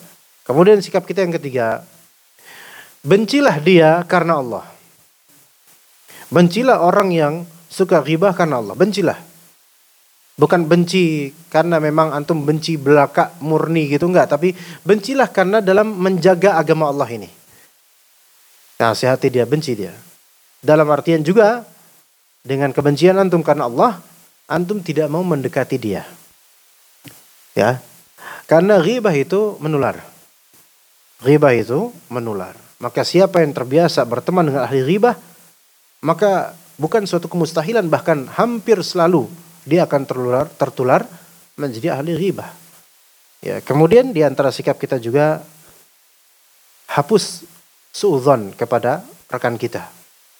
Kemudian 0.47 0.79
sikap 0.79 1.03
kita 1.03 1.19
yang 1.19 1.35
ketiga, 1.35 1.83
bencilah 3.03 3.59
dia 3.59 4.07
karena 4.07 4.39
Allah. 4.39 4.63
Bencilah 6.31 6.79
orang 6.79 7.11
yang 7.11 7.33
suka 7.67 7.99
riba 7.99 8.31
karena 8.31 8.63
Allah. 8.63 8.71
Bencilah. 8.71 9.19
Bukan 10.39 10.63
benci 10.63 11.35
karena 11.51 11.83
memang 11.83 12.15
antum 12.15 12.39
benci 12.39 12.79
belaka 12.79 13.35
murni 13.43 13.91
gitu 13.91 14.07
enggak, 14.07 14.31
tapi 14.31 14.55
bencilah 14.87 15.27
karena 15.27 15.59
dalam 15.59 15.91
menjaga 15.91 16.55
agama 16.55 16.87
Allah 16.87 17.11
ini. 17.11 17.36
Nasihati 18.77 19.33
dia, 19.33 19.45
benci 19.49 19.73
dia. 19.73 19.93
Dalam 20.61 20.85
artian 20.93 21.25
juga 21.25 21.65
dengan 22.45 22.69
kebencian 22.69 23.17
antum 23.17 23.41
karena 23.41 23.65
Allah, 23.65 23.97
antum 24.45 24.81
tidak 24.81 25.09
mau 25.09 25.25
mendekati 25.25 25.77
dia. 25.81 26.05
Ya. 27.57 27.81
Karena 28.45 28.77
ghibah 28.79 29.13
itu 29.17 29.57
menular. 29.59 29.99
Ghibah 31.25 31.53
itu 31.57 31.89
menular. 32.07 32.53
Maka 32.77 33.01
siapa 33.01 33.41
yang 33.41 33.51
terbiasa 33.51 34.05
berteman 34.05 34.45
dengan 34.45 34.69
ahli 34.69 34.85
ghibah, 34.85 35.17
maka 36.05 36.53
bukan 36.77 37.09
suatu 37.09 37.25
kemustahilan 37.25 37.89
bahkan 37.89 38.29
hampir 38.29 38.77
selalu 38.85 39.25
dia 39.67 39.83
akan 39.83 40.01
tertular 40.07 40.45
tertular 40.55 41.01
menjadi 41.57 41.97
ahli 41.97 42.13
riba. 42.15 42.47
Ya, 43.41 43.59
kemudian 43.61 44.15
di 44.15 44.21
antara 44.23 44.53
sikap 44.53 44.79
kita 44.79 45.01
juga 45.01 45.43
hapus 46.87 47.43
suudzon 47.91 48.53
kepada 48.53 49.03
rekan 49.27 49.59
kita 49.59 49.89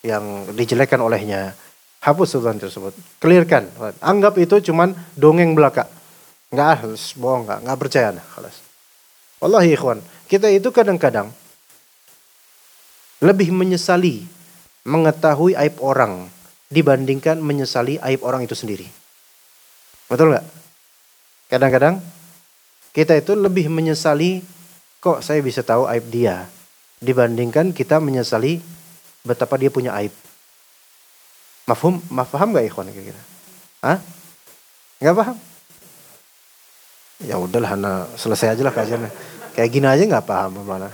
yang 0.05 0.47
dijelekkan 0.55 1.01
olehnya. 1.01 1.53
Hapus 2.01 2.37
suudzon 2.37 2.61
tersebut. 2.61 2.93
Clearkan. 3.19 3.67
Anggap 3.99 4.37
itu 4.39 4.71
cuman 4.71 4.93
dongeng 5.17 5.57
belaka. 5.57 5.89
Enggak, 6.47 6.67
ah, 6.79 6.79
bohong 7.19 7.43
enggak, 7.43 7.59
enggak 7.67 7.79
percaya 7.79 8.09
nah, 8.15 8.23
kelas. 8.23 8.55
Wallahi 9.43 9.75
ikhwan, 9.75 9.99
kita 10.31 10.47
itu 10.47 10.71
kadang-kadang 10.71 11.29
lebih 13.19 13.51
menyesali 13.51 14.23
mengetahui 14.87 15.59
aib 15.59 15.75
orang 15.83 16.31
dibandingkan 16.71 17.43
menyesali 17.43 17.99
aib 17.99 18.23
orang 18.23 18.47
itu 18.47 18.55
sendiri. 18.55 18.87
Betul 20.07 20.31
nggak? 20.31 20.45
Kadang-kadang 21.51 21.99
kita 22.95 23.19
itu 23.19 23.35
lebih 23.35 23.67
menyesali 23.67 24.39
kok 25.03 25.19
saya 25.19 25.43
bisa 25.43 25.61
tahu 25.61 25.85
aib 25.91 26.07
dia 26.07 26.47
dibandingkan 27.03 27.73
kita 27.73 28.01
menyesali 28.01 28.61
betapa 29.21 29.59
dia 29.59 29.69
punya 29.69 29.93
aib. 30.01 30.13
Mafhum, 31.67 31.99
mafham 32.07 32.55
gak 32.55 32.65
ikhwan 32.65 32.89
kira-kira? 32.89 33.21
Hah? 33.83 33.99
Gak 35.03 35.15
paham? 35.15 35.37
Ya 37.21 37.35
udahlah, 37.41 37.73
nah, 37.73 38.05
selesai 38.13 38.53
aja 38.53 38.61
lah 38.61 38.73
kajiannya. 38.73 39.11
Kayak 39.57 39.69
gini 39.73 39.87
aja 39.89 40.03
nggak 40.05 40.25
paham 40.29 40.61
mana? 40.61 40.93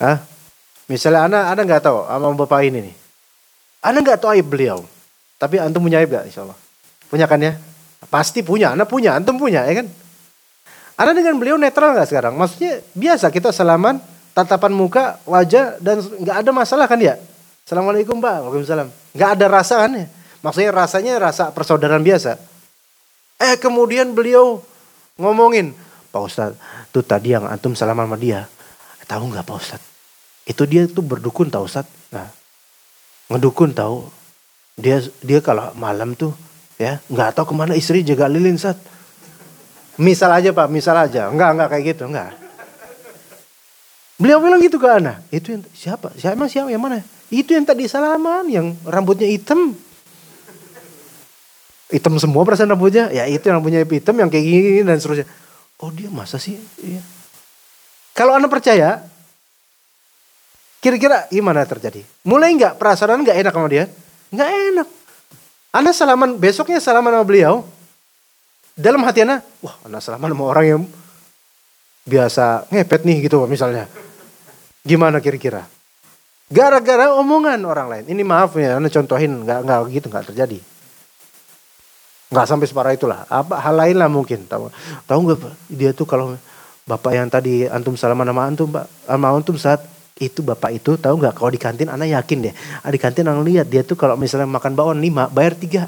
Hah? 0.00 0.24
Misalnya 0.88 1.28
anak, 1.28 1.42
anak 1.52 1.64
nggak 1.68 1.82
tahu 1.84 1.98
sama 2.08 2.32
bapak 2.32 2.64
ini 2.64 2.88
nih. 2.88 2.94
Anak 3.84 4.00
nggak 4.08 4.18
tahu 4.24 4.32
aib 4.32 4.48
beliau, 4.48 4.80
tapi 5.36 5.60
antum 5.60 5.84
punya 5.84 6.00
aib 6.00 6.08
gak? 6.08 6.24
Insya 6.32 6.48
Allah. 6.48 6.56
Punya 7.12 7.28
kan 7.28 7.40
ya? 7.44 7.60
Pasti 8.08 8.40
punya, 8.40 8.72
anak 8.72 8.88
punya, 8.88 9.12
antum 9.12 9.36
punya 9.36 9.68
ya 9.68 9.84
kan? 9.84 9.86
Anak 10.96 11.12
dengan 11.20 11.36
beliau 11.36 11.56
netral 11.60 11.92
nggak 11.92 12.08
sekarang? 12.08 12.34
Maksudnya 12.40 12.80
biasa 12.96 13.28
kita 13.28 13.52
salaman, 13.52 14.00
tatapan 14.34 14.72
muka, 14.74 15.18
wajah 15.26 15.78
dan 15.82 16.00
nggak 16.00 16.36
ada 16.46 16.50
masalah 16.50 16.86
kan 16.86 16.98
ya? 17.00 17.18
Assalamualaikum 17.66 18.18
Pak, 18.18 18.46
Waalaikumsalam. 18.46 18.88
Nggak 19.14 19.30
ada 19.38 19.46
rasa 19.46 19.74
kan 19.86 19.92
ya? 19.94 20.06
Maksudnya 20.40 20.70
rasanya 20.72 21.12
rasa 21.20 21.52
persaudaraan 21.52 22.02
biasa. 22.02 22.40
Eh 23.40 23.54
kemudian 23.60 24.16
beliau 24.16 24.64
ngomongin, 25.20 25.76
Pak 26.10 26.22
Ustadz, 26.24 26.58
tuh 26.90 27.04
tadi 27.04 27.36
yang 27.36 27.46
antum 27.46 27.76
salaman 27.76 28.08
sama 28.08 28.18
dia. 28.18 28.48
Tahu 29.04 29.30
nggak 29.30 29.44
Pak 29.44 29.56
Ustadz? 29.56 29.88
Itu 30.48 30.64
dia 30.64 30.88
tuh 30.88 31.04
berdukun 31.04 31.52
tahu 31.52 31.68
Ustadz. 31.68 31.92
Nah, 32.10 32.26
ngedukun 33.30 33.76
tahu. 33.76 34.08
Dia 34.80 35.04
dia 35.20 35.44
kalau 35.44 35.76
malam 35.76 36.16
tuh 36.16 36.32
ya 36.80 37.04
nggak 37.12 37.36
tahu 37.36 37.52
ke 37.52 37.54
mana 37.54 37.76
istri 37.76 38.00
jaga 38.00 38.26
lilin 38.26 38.56
Ustadz. 38.56 38.80
Misal 40.00 40.32
aja 40.32 40.50
Pak, 40.56 40.72
misal 40.72 40.96
aja. 40.96 41.28
Enggak, 41.28 41.52
enggak 41.52 41.68
kayak 41.76 41.84
gitu, 41.92 42.08
enggak. 42.08 42.39
Beliau 44.20 44.36
bilang 44.44 44.60
gitu 44.60 44.76
ke 44.76 44.84
Ana. 44.84 45.24
Itu 45.32 45.56
yang 45.56 45.64
siapa? 45.72 46.12
Siapa 46.12 46.44
siapa 46.44 46.68
yang 46.68 46.84
mana? 46.84 47.00
Itu 47.32 47.56
yang 47.56 47.64
tadi 47.64 47.88
salaman, 47.88 48.52
yang 48.52 48.76
rambutnya 48.84 49.24
hitam. 49.24 49.72
Hitam 51.88 52.20
semua 52.20 52.44
perasaan 52.44 52.68
rambutnya. 52.68 53.08
Ya 53.08 53.24
itu 53.24 53.40
yang 53.48 53.64
rambutnya 53.64 53.80
hitam, 53.80 54.12
yang 54.20 54.28
kayak 54.28 54.44
gini 54.44 54.84
dan 54.84 55.00
seterusnya. 55.00 55.24
Oh 55.80 55.88
dia 55.88 56.12
masa 56.12 56.36
sih? 56.36 56.60
Iya. 56.84 57.00
Kalau 58.12 58.36
anda 58.36 58.52
percaya, 58.52 59.00
kira-kira 60.84 61.24
gimana 61.32 61.64
terjadi? 61.64 62.04
Mulai 62.20 62.52
nggak 62.60 62.76
perasaan 62.76 63.24
nggak 63.24 63.40
enak 63.40 63.56
sama 63.56 63.68
dia? 63.72 63.88
Nggak 64.28 64.50
enak. 64.52 64.88
Anda 65.72 65.90
salaman, 65.96 66.36
besoknya 66.36 66.76
salaman 66.76 67.16
sama 67.16 67.24
beliau. 67.24 67.64
Dalam 68.76 69.00
hati 69.00 69.24
anda, 69.24 69.40
wah 69.64 69.80
anda 69.80 70.04
salaman 70.04 70.28
sama 70.28 70.44
orang 70.44 70.64
yang 70.68 70.82
biasa 72.04 72.68
ngepet 72.68 73.08
nih 73.08 73.24
gitu 73.24 73.40
misalnya. 73.48 73.88
Gimana 74.80 75.20
kira-kira? 75.20 75.68
Gara-gara 76.50 77.14
omongan 77.14 77.62
orang 77.62 77.86
lain. 77.86 78.04
Ini 78.10 78.22
maaf 78.26 78.58
ya, 78.58 78.80
anda 78.80 78.90
contohin, 78.90 79.46
nggak 79.46 79.60
nggak 79.62 79.78
gitu, 79.94 80.06
nggak 80.10 80.26
terjadi. 80.34 80.58
Nggak 82.30 82.46
sampai 82.46 82.66
separah 82.66 82.92
itulah. 82.94 83.22
Apa 83.30 83.58
hal 83.62 83.78
lain 83.78 83.96
lah 83.98 84.10
mungkin. 84.10 84.46
Tahu 84.50 84.70
tahu 85.06 85.18
nggak 85.30 85.38
dia 85.70 85.90
tuh 85.94 86.06
kalau 86.10 86.34
bapak 86.86 87.12
yang 87.14 87.30
tadi 87.30 87.70
antum 87.70 87.94
salaman 87.94 88.26
sama 88.26 88.42
antum 88.50 88.66
pak, 88.66 88.86
sama 89.06 89.26
antum 89.30 89.54
saat 89.54 89.82
itu 90.18 90.42
bapak 90.42 90.74
itu 90.74 90.98
tahu 90.98 91.22
nggak 91.22 91.38
kalau 91.38 91.50
di 91.54 91.60
kantin 91.60 91.86
anak 91.86 92.10
yakin 92.10 92.50
deh. 92.50 92.54
Di 92.82 92.98
kantin 92.98 93.30
anak 93.30 93.46
lihat 93.46 93.66
dia 93.70 93.86
tuh 93.86 93.94
kalau 93.94 94.18
misalnya 94.18 94.50
makan 94.50 94.74
bakwan 94.74 94.98
lima 94.98 95.30
bayar 95.30 95.54
tiga. 95.54 95.86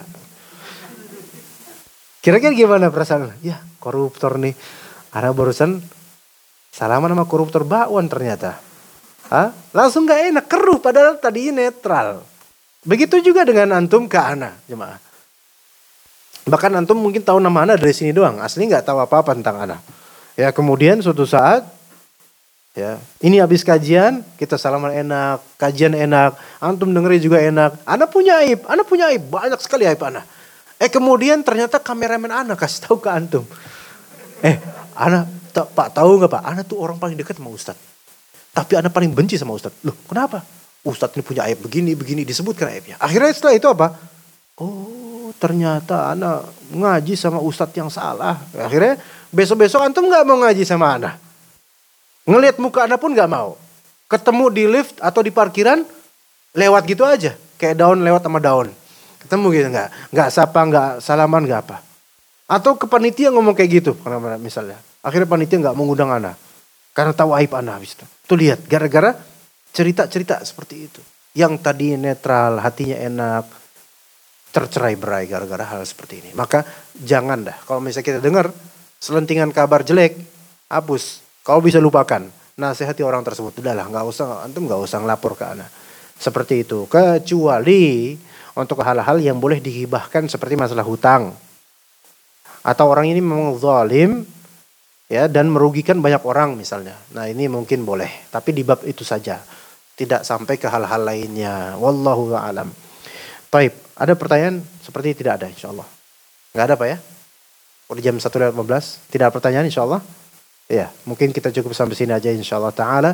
Kira-kira 2.22 2.54
gimana 2.54 2.86
perasaan? 2.86 3.34
Ya 3.42 3.58
koruptor 3.82 4.38
nih. 4.38 4.54
Ada 5.10 5.34
barusan 5.34 5.82
salaman 6.70 7.10
sama 7.10 7.26
koruptor 7.26 7.66
bakwan 7.66 8.06
ternyata. 8.06 8.62
Hah? 9.32 9.48
Langsung 9.72 10.04
gak 10.04 10.28
enak, 10.28 10.44
keruh 10.44 10.76
padahal 10.76 11.16
tadinya 11.16 11.64
netral. 11.64 12.20
Begitu 12.84 13.24
juga 13.24 13.48
dengan 13.48 13.80
antum 13.80 14.04
ke 14.04 14.20
Ana, 14.20 14.52
jemaah. 14.68 15.00
Bahkan 16.44 16.74
antum 16.74 16.98
mungkin 16.98 17.22
tahu 17.22 17.38
nama 17.38 17.64
Ana 17.64 17.80
dari 17.80 17.94
sini 17.94 18.12
doang, 18.12 18.42
asli 18.42 18.66
nggak 18.66 18.82
tahu 18.82 18.98
apa-apa 18.98 19.38
tentang 19.38 19.62
Ana. 19.62 19.78
Ya 20.34 20.50
kemudian 20.50 20.98
suatu 20.98 21.22
saat, 21.22 21.62
ya 22.74 22.98
ini 23.22 23.38
habis 23.38 23.62
kajian, 23.62 24.26
kita 24.34 24.58
salaman 24.58 24.90
enak, 24.90 25.38
kajian 25.54 25.94
enak, 25.94 26.34
antum 26.58 26.90
dengerin 26.90 27.22
juga 27.22 27.38
enak. 27.38 27.78
Ana 27.86 28.10
punya 28.10 28.42
aib, 28.42 28.66
Ana 28.66 28.82
punya 28.82 29.14
aib, 29.14 29.22
banyak 29.30 29.62
sekali 29.62 29.86
aib 29.86 30.02
Ana. 30.02 30.26
Eh 30.82 30.90
kemudian 30.90 31.46
ternyata 31.46 31.78
kameramen 31.78 32.34
Ana 32.34 32.58
kasih 32.58 32.90
tahu 32.90 32.98
ke 32.98 33.08
antum. 33.08 33.46
Eh, 34.42 34.58
Ana, 34.98 35.30
Pak 35.54 35.94
tahu 35.94 36.18
nggak 36.18 36.30
Pak? 36.34 36.42
Ana 36.42 36.66
tuh 36.66 36.82
orang 36.82 36.98
paling 36.98 37.14
dekat 37.14 37.38
sama 37.38 37.54
Ustadz. 37.54 37.91
Tapi 38.52 38.72
anak 38.76 38.92
paling 38.92 39.12
benci 39.16 39.40
sama 39.40 39.56
Ustadz. 39.56 39.80
Loh 39.84 39.96
kenapa? 40.04 40.44
Ustadz 40.84 41.16
ini 41.16 41.24
punya 41.24 41.48
aib 41.48 41.64
begini, 41.64 41.96
begini. 41.96 42.22
Disebutkan 42.28 42.68
aibnya. 42.68 43.00
Akhirnya 43.00 43.32
setelah 43.32 43.54
itu 43.56 43.68
apa? 43.68 43.96
Oh 44.60 45.32
ternyata 45.40 46.12
anak 46.12 46.44
ngaji 46.70 47.16
sama 47.16 47.40
Ustadz 47.40 47.74
yang 47.74 47.88
salah. 47.88 48.36
Akhirnya 48.52 49.00
besok-besok 49.32 49.80
antum 49.80 50.12
gak 50.12 50.28
mau 50.28 50.36
ngaji 50.44 50.62
sama 50.68 51.00
anak. 51.00 51.16
Ngelihat 52.28 52.60
muka 52.60 52.84
anak 52.84 53.00
pun 53.00 53.16
gak 53.16 53.30
mau. 53.32 53.56
Ketemu 54.12 54.44
di 54.52 54.64
lift 54.68 55.00
atau 55.00 55.24
di 55.24 55.32
parkiran, 55.32 55.82
lewat 56.52 56.84
gitu 56.84 57.08
aja. 57.08 57.32
Kayak 57.56 57.80
daun 57.80 58.04
lewat 58.04 58.20
sama 58.20 58.38
daun. 58.44 58.68
Ketemu 59.24 59.46
gitu 59.54 59.68
nggak? 59.72 59.88
Nggak 60.12 60.28
sapa, 60.34 60.60
nggak 60.66 60.88
salaman, 61.00 61.46
nggak 61.48 61.60
apa. 61.64 61.80
Atau 62.50 62.76
ke 62.76 62.84
panitia 62.90 63.32
ngomong 63.32 63.56
kayak 63.56 63.70
gitu, 63.80 63.96
misalnya. 64.36 64.76
Akhirnya 65.00 65.24
panitia 65.30 65.56
nggak 65.62 65.76
mengundang 65.78 66.12
anak. 66.12 66.36
Karena 66.92 67.12
tahu 67.16 67.32
aib 67.40 67.52
anak 67.56 67.80
habis 67.80 67.96
itu. 67.96 68.06
Tuh 68.28 68.36
lihat, 68.36 68.64
gara-gara 68.68 69.16
cerita-cerita 69.72 70.44
seperti 70.44 70.74
itu. 70.88 71.00
Yang 71.32 71.64
tadi 71.64 71.96
netral, 71.96 72.60
hatinya 72.60 72.96
enak, 73.00 73.44
tercerai 74.52 75.00
berai 75.00 75.24
gara-gara 75.24 75.64
hal 75.64 75.80
seperti 75.88 76.20
ini. 76.20 76.30
Maka 76.36 76.60
jangan 76.92 77.48
dah, 77.48 77.56
kalau 77.64 77.80
misalnya 77.80 78.06
kita 78.12 78.20
dengar 78.20 78.52
selentingan 79.00 79.50
kabar 79.50 79.80
jelek, 79.82 80.20
hapus. 80.68 81.24
Kau 81.42 81.58
bisa 81.58 81.82
lupakan. 81.82 82.28
Nasihati 82.54 83.00
orang 83.00 83.24
tersebut. 83.24 83.58
Udahlah, 83.58 83.88
nggak 83.88 84.04
usah, 84.06 84.44
antum 84.44 84.68
nggak 84.68 84.80
usah 84.84 85.00
ngelapor 85.00 85.34
ke 85.34 85.44
anak. 85.48 85.68
Seperti 86.20 86.62
itu. 86.62 86.84
Kecuali 86.86 88.14
untuk 88.54 88.84
hal-hal 88.84 89.16
yang 89.18 89.40
boleh 89.40 89.58
dihibahkan 89.58 90.28
seperti 90.28 90.54
masalah 90.54 90.84
hutang. 90.84 91.32
Atau 92.62 92.86
orang 92.86 93.10
ini 93.10 93.18
memang 93.18 93.58
zalim, 93.58 94.22
ya 95.12 95.28
dan 95.28 95.52
merugikan 95.52 96.00
banyak 96.00 96.24
orang 96.24 96.56
misalnya. 96.56 96.96
Nah 97.12 97.28
ini 97.28 97.44
mungkin 97.44 97.84
boleh, 97.84 98.32
tapi 98.32 98.56
di 98.56 98.64
bab 98.64 98.80
itu 98.88 99.04
saja, 99.04 99.44
tidak 99.92 100.24
sampai 100.24 100.56
ke 100.56 100.64
hal-hal 100.72 101.04
lainnya. 101.04 101.76
Wallahu 101.76 102.32
a'lam. 102.32 102.72
Taib, 103.52 103.76
ada 103.92 104.16
pertanyaan? 104.16 104.64
Seperti 104.80 105.12
tidak 105.12 105.44
ada 105.44 105.52
insya 105.52 105.68
Allah. 105.68 105.84
Nggak 106.56 106.64
ada 106.64 106.74
Pak 106.80 106.88
ya? 106.88 106.98
Udah 107.92 108.00
jam 108.00 108.16
1.15, 108.16 109.12
tidak 109.12 109.24
ada 109.28 109.34
pertanyaan 109.36 109.68
insya 109.68 109.84
Allah? 109.84 110.00
Ya, 110.72 110.88
mungkin 111.04 111.36
kita 111.36 111.52
cukup 111.52 111.76
sampai 111.76 111.92
sini 111.92 112.16
aja 112.16 112.32
insya 112.32 112.56
Allah 112.56 112.72
ta'ala. 112.72 113.12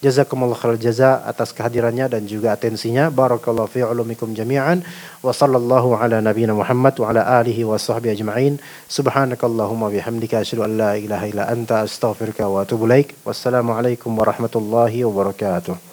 Jazakumullah 0.00 0.56
khair 0.56 0.80
jaza 0.80 1.20
atas 1.28 1.52
kehadirannya 1.52 2.08
dan 2.08 2.24
juga 2.24 2.56
atensinya. 2.56 3.12
Barakallahu 3.12 3.68
fi 3.68 3.84
ulumikum 3.84 4.32
jami'an. 4.32 4.80
Wa 5.20 5.28
sallallahu 5.28 6.00
ala 6.00 6.24
nabiyina 6.24 6.56
Muhammad 6.56 6.96
wa 6.96 7.12
ala 7.12 7.20
alihi 7.44 7.68
wa 7.68 7.76
sahbihi 7.76 8.16
ajma'in. 8.16 8.56
Subhanakallahumma 8.88 9.92
bihamdika 9.92 10.40
asyhadu 10.40 10.64
an 10.64 10.72
la 10.80 10.92
ilaha 10.96 11.28
illa 11.28 11.44
anta 11.52 11.84
astaghfiruka 11.84 12.48
wa 12.48 12.64
atubu 12.64 12.88
ilaik. 12.88 13.12
Wassalamu 13.28 13.76
alaikum 13.76 14.16
warahmatullahi 14.16 15.04
wabarakatuh. 15.04 15.89